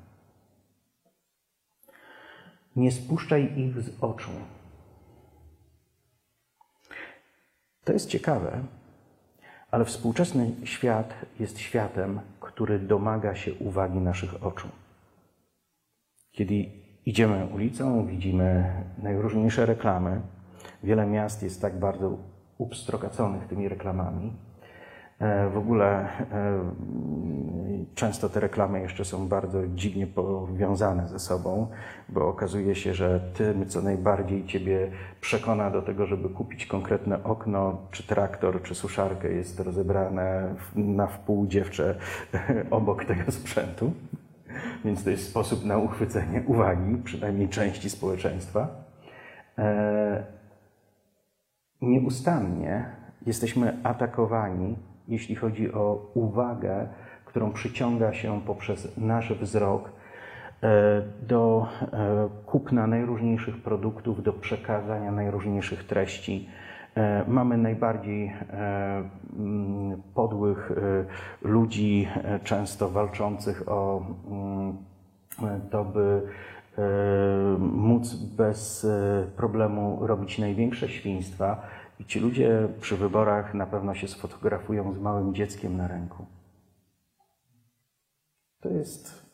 Nie 2.76 2.92
spuszczaj 2.92 3.58
ich 3.58 3.80
z 3.80 4.02
oczu. 4.02 4.30
To 7.84 7.92
jest 7.92 8.08
ciekawe, 8.08 8.60
ale 9.70 9.84
współczesny 9.84 10.50
świat 10.64 11.14
jest 11.40 11.58
światem, 11.58 12.20
który 12.40 12.78
domaga 12.78 13.34
się 13.34 13.54
uwagi 13.54 13.98
naszych 13.98 14.46
oczu. 14.46 14.68
Kiedy 16.32 16.54
idziemy 17.06 17.46
ulicą, 17.54 18.06
widzimy 18.06 18.72
najróżniejsze 19.02 19.66
reklamy. 19.66 20.20
Wiele 20.82 21.06
miast 21.06 21.42
jest 21.42 21.60
tak 21.62 21.78
bardzo 21.78 22.18
upstrokaconych 22.58 23.46
tymi 23.46 23.68
reklamami, 23.68 24.32
w 25.52 25.58
ogóle 25.58 26.08
e, 26.32 26.74
często 27.94 28.28
te 28.28 28.40
reklamy 28.40 28.80
jeszcze 28.80 29.04
są 29.04 29.28
bardzo 29.28 29.68
dziwnie 29.68 30.06
powiązane 30.06 31.08
ze 31.08 31.18
sobą, 31.18 31.66
bo 32.08 32.28
okazuje 32.28 32.74
się, 32.74 32.94
że 32.94 33.20
tym, 33.34 33.66
co 33.66 33.82
najbardziej 33.82 34.46
Ciebie 34.46 34.90
przekona 35.20 35.70
do 35.70 35.82
tego, 35.82 36.06
żeby 36.06 36.28
kupić 36.28 36.66
konkretne 36.66 37.24
okno, 37.24 37.78
czy 37.90 38.06
traktor, 38.06 38.62
czy 38.62 38.74
suszarkę, 38.74 39.32
jest 39.32 39.60
rozebrane 39.60 40.54
na 40.74 41.06
wpół 41.06 41.46
dziewczę 41.46 41.98
obok 42.70 43.04
tego 43.04 43.32
sprzętu. 43.32 43.92
Więc 44.84 45.04
to 45.04 45.10
jest 45.10 45.28
sposób 45.28 45.64
na 45.64 45.78
uchwycenie 45.78 46.42
uwagi, 46.46 46.96
przynajmniej 47.04 47.48
części 47.48 47.90
społeczeństwa. 47.90 48.68
E, 49.58 50.24
nieustannie 51.80 52.86
jesteśmy 53.26 53.78
atakowani 53.82 54.91
jeśli 55.08 55.34
chodzi 55.34 55.72
o 55.72 56.10
uwagę, 56.14 56.88
którą 57.32 57.52
przyciąga 57.52 58.12
się 58.12 58.40
poprzez 58.40 58.96
nasz 58.96 59.32
wzrok 59.32 59.92
e, 60.62 61.02
do 61.28 61.66
e, 61.92 62.28
kupna 62.46 62.86
najróżniejszych 62.86 63.62
produktów, 63.62 64.22
do 64.22 64.32
przekazania 64.32 65.12
najróżniejszych 65.12 65.84
treści. 65.84 66.48
E, 66.94 67.24
mamy 67.28 67.58
najbardziej 67.58 68.32
mm, 69.38 70.02
podłych 70.14 70.72
ludzi, 71.42 72.08
często 72.44 72.90
walczących 72.90 73.68
o 73.68 74.06
mm, 74.30 74.76
to, 75.70 75.84
by 75.84 76.22
móc 77.58 78.14
bez 78.14 78.86
problemu 79.36 80.06
robić 80.06 80.38
największe 80.38 80.88
świństwa 80.88 81.62
i 82.02 82.04
ci 82.04 82.20
ludzie 82.20 82.68
przy 82.80 82.96
wyborach 82.96 83.54
na 83.54 83.66
pewno 83.66 83.94
się 83.94 84.08
sfotografują 84.08 84.92
z 84.92 84.98
małym 84.98 85.34
dzieckiem 85.34 85.76
na 85.76 85.88
ręku. 85.88 86.26
To 88.60 88.68
jest 88.68 89.26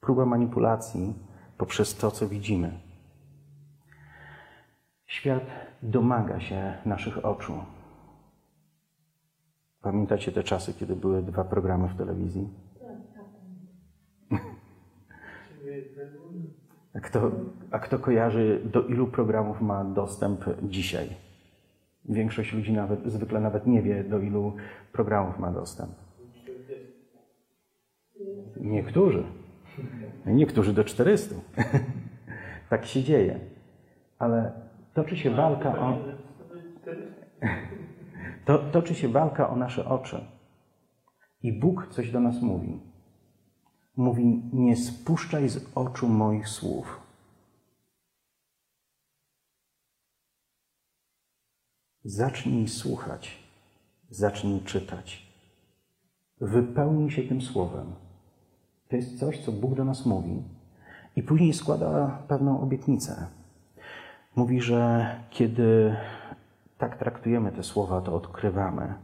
próba 0.00 0.26
manipulacji 0.26 1.14
poprzez 1.58 1.96
to, 1.96 2.10
co 2.10 2.28
widzimy. 2.28 2.80
Świat 5.06 5.42
domaga 5.82 6.40
się 6.40 6.74
naszych 6.86 7.24
oczu. 7.24 7.64
Pamiętacie 9.80 10.32
te 10.32 10.42
czasy, 10.42 10.74
kiedy 10.74 10.96
były 10.96 11.22
dwa 11.22 11.44
programy 11.44 11.88
w 11.88 11.96
telewizji? 11.96 12.48
A 16.94 17.00
kto, 17.00 17.30
a 17.70 17.78
kto 17.78 17.98
kojarzy, 17.98 18.60
do 18.64 18.86
ilu 18.86 19.06
programów 19.06 19.60
ma 19.60 19.84
dostęp 19.84 20.44
dzisiaj? 20.62 21.31
Większość 22.08 22.52
ludzi 22.52 22.72
nawet, 22.72 23.00
zwykle 23.06 23.40
nawet 23.40 23.66
nie 23.66 23.82
wie, 23.82 24.04
do 24.04 24.18
ilu 24.18 24.56
programów 24.92 25.38
ma 25.38 25.52
dostęp. 25.52 25.92
Niektórzy. 28.60 29.24
Niektórzy 30.26 30.72
do 30.72 30.84
400. 30.84 31.34
tak 32.70 32.86
się 32.86 33.02
dzieje. 33.02 33.40
Ale 34.18 34.52
toczy 34.94 35.16
się 35.16 35.30
walka 35.30 35.78
o. 35.78 35.98
To, 38.44 38.58
toczy 38.58 38.94
się 38.94 39.08
walka 39.08 39.50
o 39.50 39.56
nasze 39.56 39.88
oczy. 39.88 40.24
I 41.42 41.52
Bóg 41.60 41.86
coś 41.90 42.10
do 42.10 42.20
nas 42.20 42.42
mówi. 42.42 42.80
Mówi: 43.96 44.42
Nie 44.52 44.76
spuszczaj 44.76 45.48
z 45.48 45.72
oczu 45.74 46.08
moich 46.08 46.48
słów. 46.48 47.01
Zacznij 52.04 52.68
słuchać, 52.68 53.38
zacznij 54.10 54.60
czytać. 54.60 55.26
Wypełnij 56.40 57.10
się 57.10 57.22
tym 57.22 57.42
słowem. 57.42 57.94
To 58.88 58.96
jest 58.96 59.18
coś, 59.18 59.38
co 59.38 59.52
Bóg 59.52 59.74
do 59.74 59.84
nas 59.84 60.06
mówi, 60.06 60.42
i 61.16 61.22
później 61.22 61.52
składa 61.52 62.22
pewną 62.28 62.60
obietnicę. 62.60 63.26
Mówi, 64.36 64.60
że 64.60 65.10
kiedy 65.30 65.96
tak 66.78 66.98
traktujemy 66.98 67.52
te 67.52 67.62
słowa, 67.62 68.00
to 68.00 68.14
odkrywamy, 68.14 68.94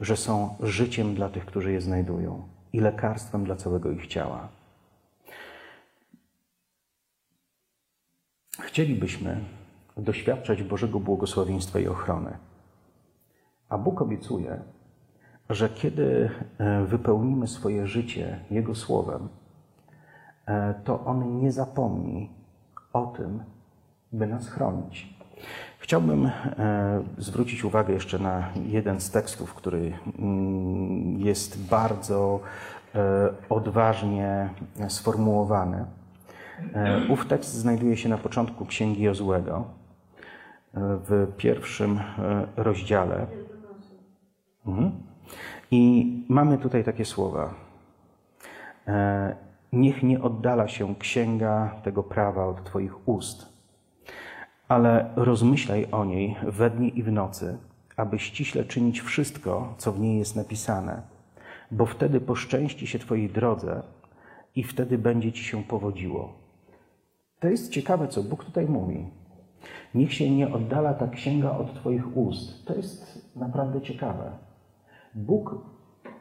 że 0.00 0.16
są 0.16 0.56
życiem 0.60 1.14
dla 1.14 1.28
tych, 1.28 1.46
którzy 1.46 1.72
je 1.72 1.80
znajdują 1.80 2.48
i 2.72 2.80
lekarstwem 2.80 3.44
dla 3.44 3.56
całego 3.56 3.90
ich 3.90 4.06
ciała. 4.06 4.48
Chcielibyśmy, 8.60 9.44
doświadczać 9.98 10.62
Bożego 10.62 11.00
błogosławieństwa 11.00 11.78
i 11.78 11.88
ochrony. 11.88 12.36
A 13.68 13.78
Bóg 13.78 14.02
obiecuje, 14.02 14.60
że 15.50 15.68
kiedy 15.68 16.30
e, 16.58 16.84
wypełnimy 16.84 17.46
swoje 17.46 17.86
życie 17.86 18.40
Jego 18.50 18.74
słowem, 18.74 19.28
e, 20.46 20.74
to 20.84 21.04
On 21.04 21.38
nie 21.38 21.52
zapomni 21.52 22.30
o 22.92 23.06
tym, 23.06 23.42
by 24.12 24.26
nas 24.26 24.48
chronić. 24.48 25.18
Chciałbym 25.78 26.26
e, 26.26 26.32
zwrócić 27.18 27.64
uwagę 27.64 27.94
jeszcze 27.94 28.18
na 28.18 28.48
jeden 28.66 29.00
z 29.00 29.10
tekstów, 29.10 29.54
który 29.54 29.92
mm, 30.18 31.20
jest 31.20 31.68
bardzo 31.68 32.40
odważnie 33.48 34.48
sformułowany. 34.88 35.84
Ów 37.08 37.26
tekst 37.26 37.54
znajduje 37.54 37.96
się 37.96 38.08
na 38.08 38.18
początku 38.18 38.66
Księgi 38.66 39.02
Jozłego 39.02 39.64
w 40.80 41.36
pierwszym 41.36 41.98
e, 41.98 42.46
rozdziale. 42.56 43.26
Mhm. 44.66 44.92
I 45.70 46.12
mamy 46.28 46.58
tutaj 46.58 46.84
takie 46.84 47.04
słowa. 47.04 47.54
E, 48.86 49.36
niech 49.72 50.02
nie 50.02 50.22
oddala 50.22 50.68
się 50.68 50.94
księga 50.94 51.74
tego 51.82 52.02
prawa 52.02 52.46
od 52.46 52.64
Twoich 52.64 53.08
ust, 53.08 53.46
ale 54.68 55.10
rozmyślaj 55.16 55.86
o 55.92 56.04
niej 56.04 56.36
we 56.42 56.70
dnie 56.70 56.88
i 56.88 57.02
w 57.02 57.12
nocy, 57.12 57.58
aby 57.96 58.18
ściśle 58.18 58.64
czynić 58.64 59.00
wszystko, 59.00 59.74
co 59.78 59.92
w 59.92 60.00
niej 60.00 60.18
jest 60.18 60.36
napisane, 60.36 61.02
bo 61.70 61.86
wtedy 61.86 62.20
poszczęści 62.20 62.86
się 62.86 62.98
Twojej 62.98 63.30
drodze 63.30 63.82
i 64.54 64.64
wtedy 64.64 64.98
będzie 64.98 65.32
Ci 65.32 65.44
się 65.44 65.64
powodziło. 65.64 66.32
To 67.40 67.48
jest 67.48 67.70
ciekawe, 67.70 68.08
co 68.08 68.22
Bóg 68.22 68.44
tutaj 68.44 68.66
mówi. 68.66 69.17
Niech 69.94 70.14
się 70.14 70.30
nie 70.30 70.52
oddala 70.54 70.94
ta 70.94 71.08
księga 71.08 71.50
od 71.50 71.74
Twoich 71.74 72.16
ust. 72.16 72.66
To 72.66 72.74
jest 72.74 73.28
naprawdę 73.36 73.80
ciekawe. 73.80 74.30
Bóg 75.14 75.54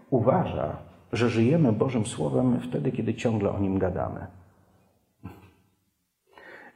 uważa, 0.10 0.78
że 1.14 1.30
żyjemy 1.30 1.74
Bożym 1.74 2.06
Słowem 2.06 2.60
wtedy, 2.60 2.92
kiedy 2.92 3.14
ciągle 3.14 3.52
o 3.52 3.60
nim 3.60 3.80
gadamy. 3.80 4.28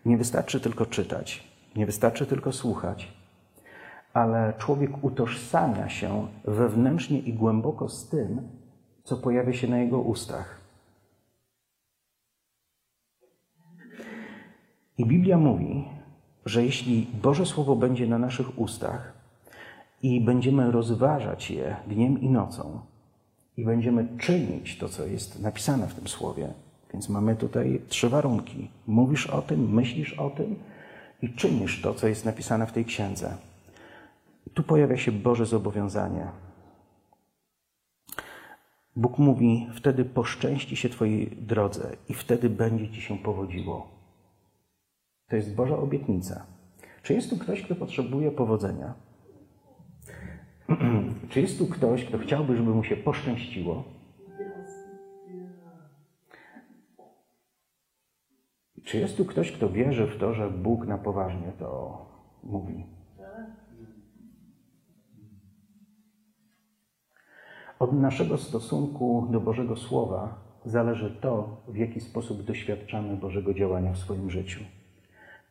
Nie 0.05 0.17
wystarczy 0.17 0.59
tylko 0.59 0.86
czytać, 0.86 1.47
nie 1.76 1.86
wystarczy 1.86 2.26
tylko 2.26 2.51
słuchać, 2.51 3.13
ale 4.13 4.53
człowiek 4.57 5.03
utożsamia 5.03 5.89
się 5.89 6.28
wewnętrznie 6.45 7.19
i 7.19 7.34
głęboko 7.34 7.89
z 7.89 8.09
tym, 8.09 8.47
co 9.03 9.17
pojawia 9.17 9.53
się 9.53 9.67
na 9.67 9.78
jego 9.78 9.99
ustach. 9.99 10.61
I 14.97 15.05
Biblia 15.05 15.38
mówi, 15.38 15.89
że 16.46 16.66
jeśli 16.66 17.08
Boże 17.22 17.46
Słowo 17.46 17.76
będzie 17.76 18.08
na 18.08 18.18
naszych 18.18 18.60
ustach 18.60 19.14
i 20.04 20.22
będziemy 20.22 20.72
rozważać 20.72 21.52
je 21.52 21.76
dniem 21.88 22.22
i 22.22 22.30
nocą, 22.30 22.80
i 23.58 23.66
będziemy 23.66 24.08
czynić 24.18 24.78
to, 24.78 24.89
co 24.89 25.06
jest 25.06 25.39
napisane 25.39 25.88
w 25.88 25.94
tym 25.94 26.08
słowie, 26.08 26.54
więc 26.94 27.10
mamy 27.10 27.36
tutaj 27.36 27.82
trzy 27.88 28.10
warunki. 28.10 28.70
Mówisz 28.88 29.28
o 29.28 29.42
tym, 29.42 29.74
myślisz 29.74 30.14
o 30.14 30.30
tym 30.30 30.56
i 31.22 31.30
czynisz 31.30 31.82
to, 31.82 31.94
co 31.94 32.08
jest 32.08 32.26
napisane 32.26 32.68
w 32.68 32.72
tej 32.72 32.86
księdze. 32.86 33.38
Tu 34.54 34.64
pojawia 34.64 34.98
się 34.98 35.12
Boże 35.12 35.46
zobowiązanie. 35.46 36.28
Bóg 38.96 39.18
mówi: 39.18 39.68
Wtedy 39.76 40.06
poszczęści 40.06 40.76
się 40.76 40.89
Twojej 40.89 41.28
drodze 41.28 41.96
i 42.10 42.14
wtedy 42.14 42.50
będzie 42.50 42.89
Ci 42.89 43.02
się 43.02 43.18
powodziło. 43.18 44.01
To 45.32 45.36
jest 45.36 45.56
Boża 45.56 45.78
obietnica. 45.78 46.46
Czy 47.04 47.14
jest 47.14 47.30
tu 47.30 47.38
ktoś, 47.38 47.62
kto 47.62 47.76
potrzebuje 47.76 48.32
powodzenia? 48.32 48.94
Czy 51.30 51.42
jest 51.42 51.58
tu 51.58 51.68
ktoś, 51.68 52.06
kto 52.06 52.18
chciałby, 52.18 52.58
żeby 52.58 52.72
mu 52.72 52.84
się 52.84 52.98
poszczęściło? 52.98 53.84
Czy 58.84 58.98
jest 58.98 59.18
tu 59.18 59.26
ktoś, 59.26 59.52
kto 59.52 59.70
wierzy 59.70 60.08
w 60.08 60.18
to, 60.18 60.34
że 60.34 60.50
Bóg 60.50 60.88
na 60.88 60.98
poważnie 60.98 61.52
to 61.60 62.02
mówi? 62.44 62.86
Od 67.80 67.94
naszego 67.94 68.38
stosunku 68.38 69.28
do 69.32 69.42
Bożego 69.42 69.76
Słowa 69.76 70.36
zależy 70.66 71.18
to, 71.22 71.64
w 71.68 71.78
jaki 71.78 72.00
sposób 72.00 72.44
doświadczamy 72.44 73.18
Bożego 73.18 73.54
działania 73.54 73.94
w 73.94 73.98
swoim 73.98 74.32
życiu. 74.32 74.64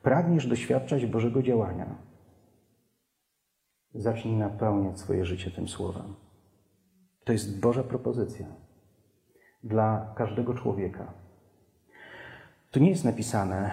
Pragniesz 0.03 0.47
doświadczać 0.47 1.07
Bożego 1.07 1.43
działania? 1.43 1.87
Zacznij 3.95 4.37
napełniać 4.37 4.99
swoje 4.99 5.25
życie 5.25 5.51
tym 5.51 5.69
Słowem. 5.69 6.15
To 7.25 7.33
jest 7.33 7.61
Boża 7.61 7.83
propozycja 7.83 8.47
dla 9.65 10.15
każdego 10.17 10.55
człowieka. 10.55 11.13
Tu 12.71 12.81
nie 12.81 12.91
jest 12.91 13.05
napisane, 13.05 13.71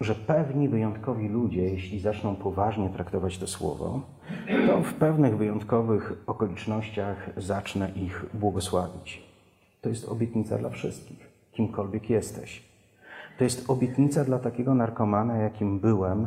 że 0.00 0.14
pewni 0.14 0.68
wyjątkowi 0.68 1.28
ludzie, 1.28 1.62
jeśli 1.62 2.00
zaczną 2.00 2.36
poważnie 2.36 2.90
traktować 2.90 3.38
to 3.38 3.46
słowo, 3.46 4.00
to 4.66 4.82
w 4.82 4.94
pewnych 4.94 5.36
wyjątkowych 5.36 6.12
okolicznościach 6.26 7.30
zacznę 7.36 7.90
ich 7.90 8.26
błogosławić. 8.34 9.22
To 9.80 9.88
jest 9.88 10.08
obietnica 10.08 10.58
dla 10.58 10.70
wszystkich, 10.70 11.30
kimkolwiek 11.52 12.10
jesteś. 12.10 12.69
To 13.40 13.44
jest 13.44 13.70
obietnica 13.70 14.24
dla 14.24 14.38
takiego 14.38 14.74
narkomana, 14.74 15.36
jakim 15.36 15.80
byłem 15.80 16.26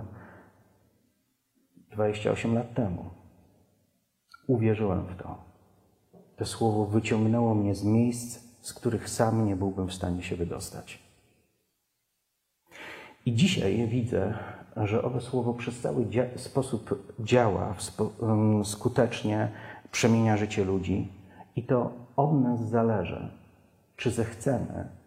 28 1.91 2.55
lat 2.55 2.73
temu. 2.73 3.05
Uwierzyłem 4.47 5.05
w 5.05 5.15
to. 5.15 5.37
To 6.35 6.45
słowo 6.45 6.85
wyciągnęło 6.85 7.55
mnie 7.55 7.75
z 7.75 7.83
miejsc, 7.83 8.39
z 8.61 8.73
których 8.73 9.09
sam 9.09 9.45
nie 9.45 9.55
byłbym 9.55 9.87
w 9.87 9.93
stanie 9.93 10.23
się 10.23 10.35
wydostać. 10.35 10.99
I 13.25 13.33
dzisiaj 13.33 13.87
widzę, 13.87 14.33
że 14.77 15.03
owe 15.03 15.21
słowo 15.21 15.53
przez 15.53 15.79
cały 15.79 16.05
dzia 16.05 16.23
sposób 16.35 17.13
działa, 17.19 17.75
spo 17.77 18.11
skutecznie 18.63 19.51
przemienia 19.91 20.37
życie 20.37 20.65
ludzi. 20.65 21.11
I 21.55 21.63
to 21.63 21.91
od 22.15 22.33
nas 22.41 22.69
zależy, 22.69 23.29
czy 23.95 24.11
zechcemy 24.11 25.02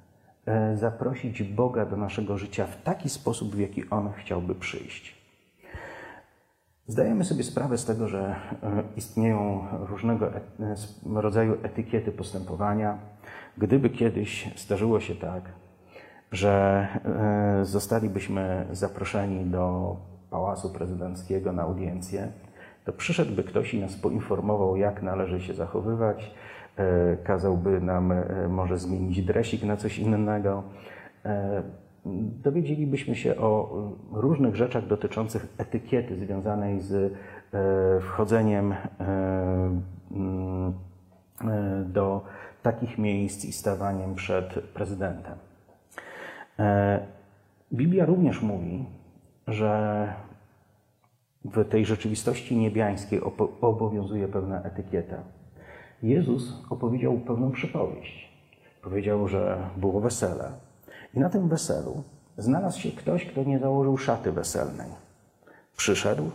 zaprosić 0.75 1.43
Boga 1.43 1.87
do 1.87 1.97
naszego 1.97 2.39
życia 2.39 2.67
w 2.67 2.83
taki 2.83 3.09
sposób, 3.09 3.55
w 3.55 3.59
jaki 3.59 3.91
On 3.91 4.13
chciałby 4.13 4.55
przyjść. 4.55 5.17
Zdajemy 6.89 7.25
sobie 7.25 7.43
sprawę 7.43 7.79
z 7.79 7.85
tego, 7.85 8.09
że 8.09 8.37
e, 8.63 8.83
istnieją 8.97 9.67
różnego 9.89 10.31
rodzaju 11.15 11.57
etykiety 11.63 12.13
postępowania. 12.13 12.99
Gdyby 13.59 13.91
kiedyś 13.91 14.51
zdarzyło 14.57 15.01
się 15.01 15.15
tak, 15.15 15.43
że 16.33 16.87
e, 17.61 17.65
zostalibyśmy 17.65 18.67
zaproszeni 18.73 19.45
do 19.45 19.97
Pałacu 20.31 20.71
Prezydenckiego 20.71 21.53
na 21.53 21.63
audiencję, 21.63 22.33
to 22.85 22.93
przyszedłby 22.93 23.45
ktoś 23.45 23.75
i 23.75 23.81
nas 23.81 23.97
poinformował, 23.97 24.77
jak 24.77 25.03
należy 25.03 25.41
się 25.41 25.55
zachowywać, 25.55 26.25
e, 26.25 26.31
kazałby 27.25 27.81
nam 27.81 28.13
e, 28.13 28.49
może 28.49 28.79
zmienić 28.79 29.23
dresik 29.23 29.63
na 29.63 29.77
coś 29.77 29.99
innego. 29.99 30.63
Dowiedzielibyśmy 32.45 33.15
się 33.17 33.37
o 33.37 33.79
różnych 34.13 34.57
rzeczach 34.57 34.87
dotyczących 34.87 35.47
etykiety 35.59 36.17
związanej 36.17 36.81
z 36.81 37.13
wchodzeniem 38.03 38.75
mm, 40.11 40.75
do 41.85 42.25
takich 42.63 42.99
miejsc 42.99 43.45
i 43.45 43.53
stawaniem 43.53 44.15
przed 44.15 44.55
prezydentem. 44.75 45.35
E, 46.59 47.01
Biblia 47.73 48.07
również 48.07 48.43
mówi, 48.43 48.85
że 49.47 50.13
w 51.45 51.65
tej 51.69 51.87
rzeczywistości 51.87 52.57
niebiańskiej 52.57 53.21
obowiązuje 53.61 54.29
pewna 54.29 54.63
etykieta. 54.63 55.17
Jezus 56.03 56.63
opowiedział 56.71 57.19
pewną 57.19 57.51
przypowieść. 57.51 58.29
Powiedział, 58.83 59.29
że 59.29 59.59
było 59.77 60.01
wesele. 60.01 60.51
I 61.15 61.21
na 61.21 61.29
tym 61.29 61.49
weselu 61.49 62.03
znalazł 62.39 62.81
się 62.81 62.91
ktoś, 62.91 63.27
kto 63.27 63.45
nie 63.45 63.59
założył 63.59 63.97
szaty 63.97 64.33
weselnej. 64.33 64.91
Przyszedł. 65.77 66.31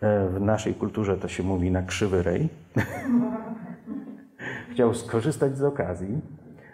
E, 0.00 0.28
w 0.28 0.40
naszej 0.40 0.74
kulturze 0.74 1.16
to 1.16 1.28
się 1.28 1.42
mówi 1.42 1.70
na 1.70 1.82
krzywy 1.82 2.22
rej. 2.22 2.48
Chciał 4.72 4.94
skorzystać 4.94 5.56
z 5.56 5.62
okazji, 5.62 6.20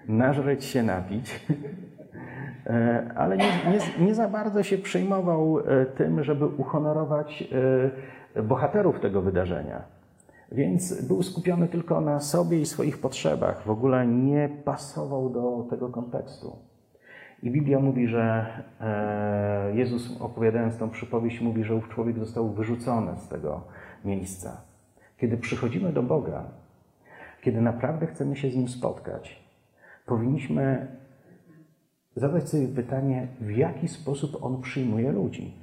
nażreć 0.09 0.65
się, 0.65 0.83
napić 0.83 1.41
E, 2.67 3.05
ale 3.17 3.37
nie, 3.37 3.45
nie, 3.45 4.07
nie, 4.07 4.15
za 4.15 4.29
bardzo 4.29 4.63
się 4.63 4.79
przejmował 4.79 5.61
e, 5.61 5.87
tym, 5.87 6.25
żeby 6.25 6.47
uhonorować 6.47 7.45
bohaterów 8.43 9.01
tego 9.01 9.23
wydarzenia. 9.23 9.96
Więc 10.53 11.07
był 11.07 11.23
skupiony 11.23 11.69
tylko 11.69 12.01
na 12.01 12.21
sobie 12.21 12.61
i 12.61 12.67
swoich 12.67 12.99
potrzebach, 12.99 13.63
w 13.63 13.71
ogóle 13.71 14.07
nie 14.07 14.49
pasował 14.65 15.31
do 15.31 15.67
tego 15.71 15.89
kontekstu. 15.89 16.57
I 17.43 17.51
Biblia 17.51 17.81
mówi, 17.81 18.09
że 18.09 18.47
Jezus, 19.75 20.21
opowiadając 20.21 20.77
tą 20.77 20.91
przypowieść, 20.91 21.41
mówi, 21.41 21.65
że 21.65 21.75
ów 21.75 21.89
człowiek 21.89 22.19
został 22.19 22.53
wyrzucony 22.53 23.13
z 23.21 23.29
tego 23.29 23.61
miejsca. 24.05 24.61
Kiedy 25.19 25.37
przychodzimy 25.37 25.93
do 25.93 26.03
Boga, 26.03 26.45
kiedy 27.43 27.61
naprawdę 27.61 28.07
chcemy 28.07 28.37
się 28.37 28.51
z 28.51 28.57
Nim 28.57 28.69
spotkać, 28.69 29.45
powinniśmy 30.07 30.87
zadać 32.17 32.49
sobie 32.49 32.69
pytanie, 32.69 33.29
w 33.41 33.51
jaki 33.51 33.89
sposób 33.89 34.45
on 34.45 34.63
przyjmuje 34.63 35.13
ludzi. 35.13 35.55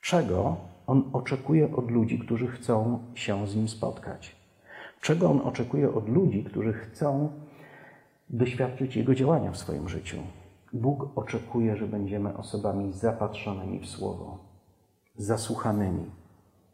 Czego 0.00 0.56
on 0.86 1.10
oczekuje 1.12 1.76
od 1.76 1.90
ludzi, 1.90 2.18
którzy 2.18 2.46
chcą 2.46 2.98
się 3.14 3.46
z 3.46 3.56
nim 3.56 3.68
spotkać? 3.68 4.36
Czego 5.00 5.30
on 5.30 5.40
oczekuje 5.40 5.94
od 5.94 6.08
ludzi, 6.08 6.44
którzy 6.44 6.72
chcą 6.72 7.32
doświadczyć 8.30 8.96
jego 8.96 9.14
działania 9.14 9.50
w 9.50 9.56
swoim 9.56 9.88
życiu? 9.88 10.16
Bóg 10.72 11.18
oczekuje, 11.18 11.76
że 11.76 11.86
będziemy 11.86 12.36
osobami 12.36 12.92
zapatrzonymi 12.92 13.80
w 13.80 13.86
słowo, 13.86 14.38
zasłuchanymi, 15.16 16.10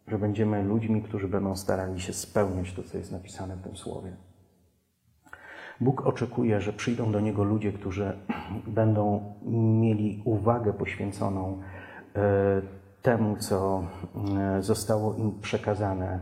że 0.06 0.18
będziemy 0.18 0.62
ludźmi, 0.62 1.02
którzy 1.02 1.28
będą 1.28 1.56
starali 1.56 2.00
się 2.00 2.12
spełniać 2.12 2.72
to, 2.72 2.82
co 2.82 2.98
jest 2.98 3.12
napisane 3.12 3.56
w 3.56 3.62
tym 3.62 3.76
słowie. 3.76 4.12
Bóg 5.80 6.06
oczekuje, 6.06 6.60
że 6.60 6.72
przyjdą 6.72 7.12
do 7.12 7.20
Niego 7.20 7.44
ludzie, 7.44 7.72
którzy 7.72 8.12
będą 8.66 9.34
mieli 9.80 10.22
uwagę 10.24 10.72
poświęconą 10.72 11.62
e, 12.16 12.62
temu, 13.02 13.36
co 13.36 13.82
e, 14.38 14.62
zostało 14.62 15.14
im 15.14 15.40
przekazane 15.40 16.18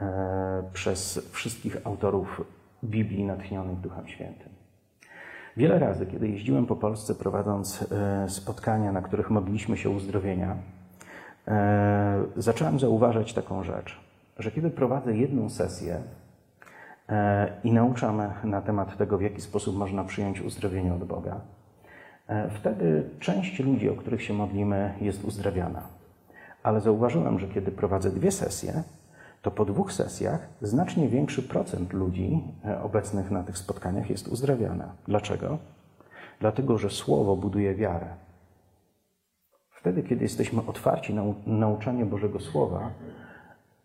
e, 0.00 0.62
przez 0.72 1.28
wszystkich 1.32 1.76
autorów 1.84 2.44
Biblii 2.84 3.24
natchnionych 3.24 3.80
Duchem 3.80 4.08
Świętym. 4.08 4.48
Wiele 5.56 5.78
razy, 5.78 6.06
kiedy 6.06 6.28
jeździłem 6.28 6.66
po 6.66 6.76
Polsce 6.76 7.14
prowadząc 7.14 7.86
spotkania, 8.28 8.92
na 8.92 9.02
których 9.02 9.30
modliliśmy 9.30 9.76
się 9.76 9.90
uzdrowienia, 9.90 10.56
zacząłem 12.36 12.78
zauważać 12.78 13.34
taką 13.34 13.64
rzecz, 13.64 14.00
że 14.38 14.50
kiedy 14.50 14.70
prowadzę 14.70 15.16
jedną 15.16 15.50
sesję 15.50 16.02
i 17.64 17.72
nauczam 17.72 18.22
na 18.44 18.62
temat 18.62 18.96
tego, 18.96 19.18
w 19.18 19.22
jaki 19.22 19.40
sposób 19.40 19.76
można 19.76 20.04
przyjąć 20.04 20.40
uzdrowienie 20.40 20.94
od 20.94 21.04
Boga, 21.04 21.40
E, 22.28 22.50
wtedy 22.50 23.10
część 23.20 23.60
ludzi, 23.60 23.90
o 23.90 23.94
których 23.94 24.22
się 24.22 24.34
modlimy, 24.34 24.94
jest 25.00 25.24
uzdrawiana. 25.24 25.82
Ale 26.62 26.80
zauważyłem, 26.80 27.38
że 27.38 27.48
kiedy 27.48 27.72
prowadzę 27.72 28.10
dwie 28.10 28.32
sesje, 28.32 28.82
to 29.42 29.50
po 29.50 29.64
dwóch 29.64 29.92
sesjach 29.92 30.48
znacznie 30.62 31.08
większy 31.08 31.42
procent 31.42 31.92
ludzi 31.92 32.44
e, 32.64 32.82
obecnych 32.82 33.30
na 33.30 33.42
tych 33.42 33.58
spotkaniach 33.58 34.10
jest 34.10 34.28
uzdrawiana. 34.28 34.92
Dlaczego? 35.08 35.58
Dlatego, 36.40 36.78
że 36.78 36.90
słowo 36.90 37.36
buduje 37.36 37.74
wiarę. 37.74 38.06
Wtedy, 39.70 40.02
kiedy 40.02 40.22
jesteśmy 40.22 40.66
otwarci 40.66 41.14
na 41.14 41.22
nauczanie 41.46 42.06
Bożego 42.06 42.40
Słowa, 42.40 42.90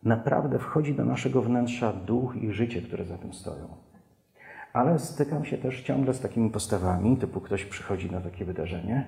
naprawdę 0.03 0.59
wchodzi 0.59 0.95
do 0.95 1.05
naszego 1.05 1.41
wnętrza 1.41 1.93
duch 1.93 2.35
i 2.35 2.51
życie, 2.51 2.81
które 2.81 3.05
za 3.05 3.17
tym 3.17 3.33
stoją. 3.33 3.67
Ale 4.73 4.99
stykam 4.99 5.45
się 5.45 5.57
też 5.57 5.81
ciągle 5.81 6.13
z 6.13 6.19
takimi 6.19 6.49
postawami, 6.49 7.17
typu 7.17 7.41
ktoś 7.41 7.65
przychodzi 7.65 8.11
na 8.11 8.21
takie 8.21 8.45
wydarzenie. 8.45 9.05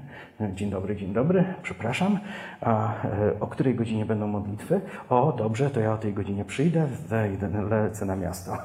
Dzień 0.54 0.70
dobry, 0.70 0.96
dzień 0.96 1.14
dobry, 1.14 1.44
przepraszam. 1.62 2.20
A 2.62 3.04
e, 3.06 3.40
o 3.40 3.48
której 3.48 3.76
godzinie 3.76 4.06
będą 4.06 4.28
modlitwy? 4.28 4.82
O, 5.10 5.34
dobrze, 5.34 5.70
to 5.70 5.80
ja 5.80 5.94
o 5.94 5.98
tej 5.98 6.14
godzinie 6.14 6.46
przyjdę, 6.46 6.88
wejdę, 7.08 7.64
lecę 7.70 8.06
na 8.06 8.16
miasto. 8.16 8.58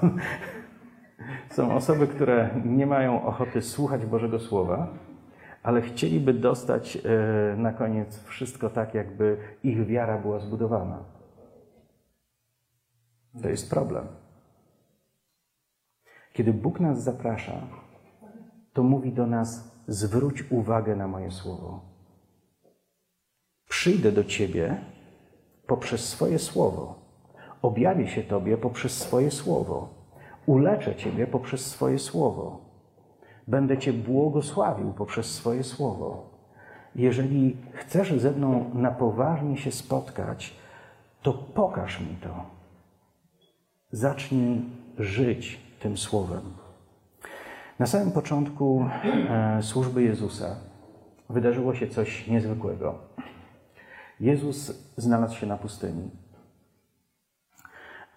Są 1.56 1.74
osoby, 1.74 2.06
które 2.06 2.50
nie 2.64 2.86
mają 2.86 3.24
ochoty 3.24 3.62
słuchać 3.62 4.06
Bożego 4.06 4.38
Słowa, 4.38 4.88
ale 5.62 5.82
chcieliby 5.82 6.34
dostać 6.34 6.96
e, 6.96 7.56
na 7.56 7.72
koniec 7.72 8.24
wszystko 8.24 8.70
tak, 8.70 8.94
jakby 8.94 9.36
ich 9.64 9.86
wiara 9.86 10.18
była 10.18 10.38
zbudowana. 10.38 10.98
To 13.42 13.48
jest 13.48 13.70
problem. 13.70 14.06
Kiedy 16.32 16.52
Bóg 16.52 16.80
nas 16.80 17.02
zaprasza, 17.02 17.60
to 18.72 18.82
mówi 18.82 19.12
do 19.12 19.26
nas: 19.26 19.70
zwróć 19.88 20.44
uwagę 20.50 20.96
na 20.96 21.08
moje 21.08 21.30
słowo. 21.30 21.80
Przyjdę 23.68 24.12
do 24.12 24.24
Ciebie 24.24 24.80
poprzez 25.66 26.08
swoje 26.08 26.38
słowo. 26.38 26.94
Objawię 27.62 28.08
się 28.08 28.22
Tobie 28.22 28.56
poprzez 28.56 28.98
swoje 28.98 29.30
słowo. 29.30 29.88
Uleczę 30.46 30.96
Ciebie 30.96 31.26
poprzez 31.26 31.66
swoje 31.66 31.98
słowo. 31.98 32.60
Będę 33.48 33.78
Cię 33.78 33.92
błogosławił 33.92 34.92
poprzez 34.92 35.26
swoje 35.34 35.64
słowo. 35.64 36.30
Jeżeli 36.94 37.56
chcesz 37.72 38.20
ze 38.20 38.30
mną 38.30 38.70
na 38.74 38.90
poważnie 38.90 39.56
się 39.56 39.72
spotkać, 39.72 40.56
to 41.22 41.32
pokaż 41.32 42.00
mi 42.00 42.16
to. 42.22 42.44
Zacznij 43.90 44.62
żyć 44.98 45.69
tym 45.80 45.98
słowem. 45.98 46.54
Na 47.78 47.86
samym 47.86 48.12
początku 48.12 48.86
e, 49.04 49.62
służby 49.62 50.02
Jezusa 50.02 50.56
wydarzyło 51.28 51.74
się 51.74 51.88
coś 51.88 52.26
niezwykłego. 52.28 52.98
Jezus 54.20 54.72
znalazł 54.96 55.36
się 55.36 55.46
na 55.46 55.56
pustyni. 55.56 56.10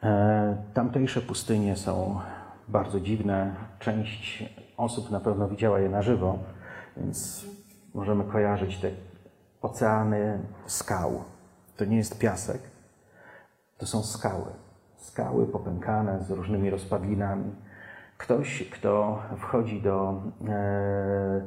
E, 0.03 0.63
tamtejsze 0.73 1.21
pustynie 1.21 1.75
są 1.75 2.19
bardzo 2.67 2.99
dziwne. 2.99 3.55
Część 3.79 4.43
osób 4.77 5.11
na 5.11 5.19
pewno 5.19 5.47
widziała 5.47 5.79
je 5.79 5.89
na 5.89 6.01
żywo, 6.01 6.39
więc 6.97 7.45
możemy 7.93 8.23
kojarzyć 8.23 8.77
te 8.77 8.89
oceany 9.61 10.39
skał. 10.65 11.23
To 11.77 11.85
nie 11.85 11.97
jest 11.97 12.19
piasek, 12.19 12.61
to 13.77 13.85
są 13.85 14.03
skały 14.03 14.62
skały 15.03 15.45
popękane 15.45 16.23
z 16.23 16.31
różnymi 16.31 16.69
rozpadlinami. 16.69 17.51
Ktoś, 18.17 18.69
kto 18.69 19.21
wchodzi 19.37 19.81
do 19.81 20.21
e, 20.47 21.41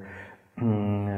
mm, 0.59 1.09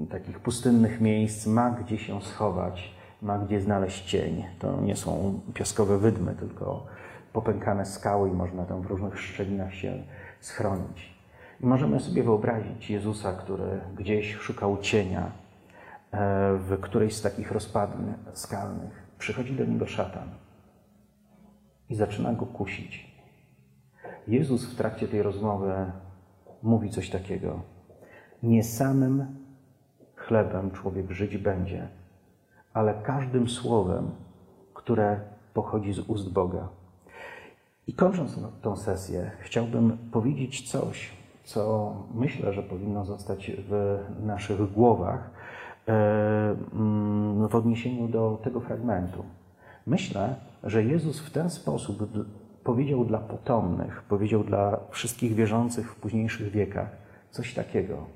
e, 0.00 0.06
takich 0.10 0.40
pustynnych 0.40 1.00
miejsc, 1.00 1.46
ma 1.46 1.70
gdzie 1.70 1.98
się 1.98 2.22
schować, 2.22 2.94
ma 3.22 3.38
gdzie 3.38 3.60
znaleźć 3.60 4.04
cień. 4.04 4.44
To 4.58 4.80
nie 4.80 4.96
są 4.96 5.40
piaskowe 5.54 5.98
wydmy, 5.98 6.34
tylko 6.34 6.86
popękane 7.32 7.86
skały 7.86 8.28
i 8.28 8.32
można 8.32 8.64
tam 8.64 8.82
w 8.82 8.86
różnych 8.86 9.20
szczelinach 9.20 9.74
się 9.74 10.02
schronić. 10.40 11.18
I 11.60 11.66
możemy 11.66 12.00
sobie 12.00 12.22
wyobrazić 12.22 12.90
Jezusa, 12.90 13.32
który 13.32 13.80
gdzieś 13.96 14.34
szukał 14.34 14.78
cienia 14.78 15.22
e, 15.22 15.30
w 16.54 16.80
którejś 16.80 17.16
z 17.16 17.22
takich 17.22 17.52
rozpadlin 17.52 18.14
skalnych. 18.32 19.08
Przychodzi 19.18 19.56
do 19.56 19.64
niego 19.64 19.86
szatan 19.86 20.47
i 21.90 21.94
zaczyna 21.94 22.32
go 22.32 22.46
kusić. 22.46 23.08
Jezus 24.28 24.66
w 24.66 24.76
trakcie 24.76 25.08
tej 25.08 25.22
rozmowy 25.22 25.92
mówi 26.62 26.90
coś 26.90 27.10
takiego: 27.10 27.60
Nie 28.42 28.64
samym 28.64 29.26
chlebem 30.16 30.70
człowiek 30.70 31.10
żyć 31.10 31.36
będzie, 31.36 31.88
ale 32.72 32.94
każdym 32.94 33.48
słowem, 33.48 34.10
które 34.74 35.20
pochodzi 35.54 35.92
z 35.92 35.98
ust 35.98 36.32
Boga. 36.32 36.68
I 37.86 37.92
kończąc 37.92 38.38
tę 38.62 38.76
sesję, 38.76 39.30
chciałbym 39.40 39.98
powiedzieć 40.12 40.70
coś, 40.70 41.12
co 41.44 41.94
myślę, 42.14 42.52
że 42.52 42.62
powinno 42.62 43.04
zostać 43.04 43.52
w 43.68 43.98
naszych 44.20 44.72
głowach 44.72 45.30
e, 45.88 45.92
mm, 46.72 47.48
w 47.48 47.54
odniesieniu 47.54 48.08
do 48.08 48.38
tego 48.44 48.60
fragmentu. 48.60 49.24
Myślę, 49.86 50.34
że 50.62 50.84
Jezus 50.84 51.20
w 51.20 51.30
ten 51.30 51.50
sposób 51.50 52.12
powiedział 52.64 53.04
dla 53.04 53.18
potomnych, 53.18 54.02
powiedział 54.02 54.44
dla 54.44 54.80
wszystkich 54.90 55.34
wierzących 55.34 55.92
w 55.92 55.96
późniejszych 55.96 56.50
wiekach 56.50 56.88
coś 57.30 57.54
takiego. 57.54 58.06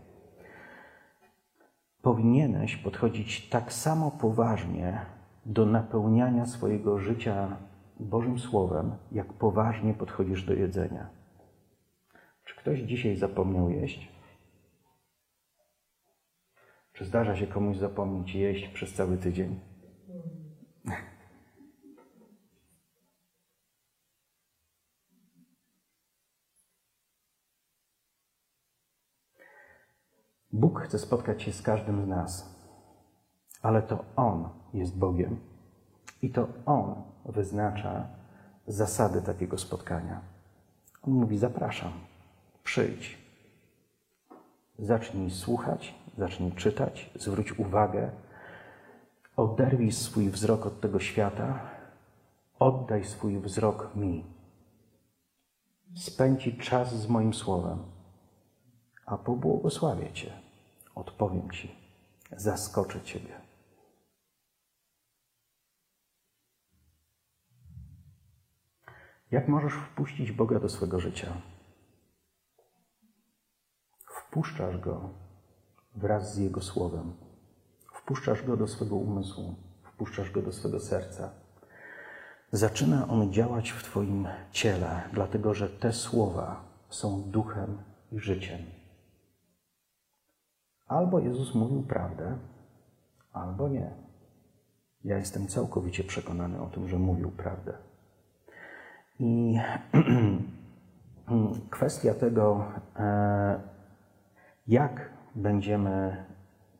Powinieneś 2.03 2.76
podchodzić 2.76 3.49
tak 3.49 3.72
samo 3.72 4.11
poważnie 4.11 5.07
do 5.47 5.66
napełniania 5.66 6.47
swojego 6.47 6.99
życia 6.99 7.57
Bożym 8.01 8.38
Słowem, 8.38 8.93
jak 9.12 9.32
poważnie 9.32 9.95
podchodzisz 9.95 10.45
do 10.45 10.55
jedzenia. 10.55 11.09
Czy 12.45 12.57
ktoś 12.57 12.78
dzisiaj 12.78 13.16
zapomniał 13.16 13.70
jeść? 13.70 14.12
Czy 16.93 17.05
zdarza 17.05 17.36
się 17.36 17.47
komuś 17.47 17.76
zapomnieć 17.76 18.34
jeść 18.34 18.68
przez 18.68 18.95
cały 18.95 19.16
tydzień? 19.16 19.61
Bóg 30.53 30.81
chce 30.81 30.99
spotkać 30.99 31.43
się 31.43 31.53
z 31.53 31.63
każdym 31.63 32.05
z 32.05 32.09
nas, 32.09 32.57
ale 33.63 33.83
to 33.83 34.05
On 34.17 34.49
jest 34.75 34.99
Bogiem 34.99 35.41
i 36.23 36.31
to 36.31 36.49
On 36.67 36.95
wyznacza 37.25 38.07
zasady 38.67 39.23
takiego 39.23 39.59
spotkania. 39.59 40.21
On 41.03 41.15
mówi: 41.15 41.39
Zapraszam, 41.39 41.93
przyjdź. 42.65 43.19
Zacznij 44.79 45.31
słuchać, 45.31 45.95
zacznij 46.19 46.53
czytać, 46.53 47.11
zwróć 47.15 47.59
uwagę, 47.59 48.11
oderwij 49.37 49.93
swój 49.93 50.31
wzrok 50.31 50.67
od 50.67 50.81
tego 50.81 51.01
świata, 51.01 51.61
oddaj 52.59 53.05
swój 53.05 53.41
wzrok 53.41 53.97
mi. 53.97 54.25
Spędzi 55.97 56.59
czas 56.59 56.95
z 56.95 57.09
moim 57.09 57.35
słowem, 57.35 57.79
a 59.07 59.17
pobłogosławię 59.19 60.13
Cię 60.13 60.41
odpowiem 60.95 61.51
Ci, 61.51 61.74
zaskoczę 62.36 63.01
Ciebie. 63.01 63.40
Jak 69.30 69.49
możesz 69.49 69.72
wpuścić 69.72 70.32
Boga 70.32 70.61
do 70.61 70.68
swego 70.68 71.01
życia? 71.01 71.32
Wpuszczasz 74.07 74.78
Go 74.78 75.11
wraz 75.95 76.34
z 76.34 76.38
Jego 76.38 76.61
Słowem. 76.61 77.12
Wpuszczasz 77.95 78.43
Go 78.43 78.57
do 78.57 78.68
swego 78.68 78.97
umysłu, 78.97 79.55
wpuszczasz 79.82 80.30
Go 80.30 80.43
do 80.43 80.53
swego 80.53 80.80
serca. 80.80 81.30
Zaczyna 82.53 83.09
On 83.09 83.32
działać 83.32 83.70
w 83.70 83.82
Twoim 83.82 84.28
ciele, 84.51 85.03
dlatego 85.12 85.55
że 85.55 85.68
te 85.68 85.93
słowa 85.93 86.64
są 86.88 87.22
duchem 87.22 87.78
i 88.12 88.18
życiem. 88.18 88.82
Albo 90.93 91.20
Jezus 91.20 91.55
mówił 91.55 91.82
prawdę, 91.82 92.38
albo 93.32 93.68
nie. 93.68 93.90
Ja 95.05 95.18
jestem 95.18 95.47
całkowicie 95.47 96.05
przekonany 96.05 96.62
o 96.62 96.66
tym, 96.66 96.88
że 96.88 96.99
mówił 96.99 97.30
prawdę. 97.30 97.72
I 99.18 99.59
kwestia 101.70 102.14
tego, 102.14 102.64
e, 102.97 103.61
jak 104.66 105.11
będziemy 105.34 106.24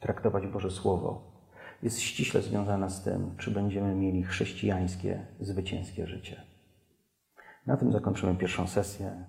traktować 0.00 0.46
Boże 0.46 0.70
Słowo, 0.70 1.22
jest 1.82 2.00
ściśle 2.00 2.42
związana 2.42 2.88
z 2.88 3.04
tym, 3.04 3.34
czy 3.38 3.50
będziemy 3.50 3.94
mieli 3.94 4.22
chrześcijańskie, 4.22 5.26
zwycięskie 5.40 6.06
życie. 6.06 6.42
Na 7.66 7.76
tym 7.76 7.92
zakończymy 7.92 8.34
pierwszą 8.34 8.66
sesję. 8.66 9.24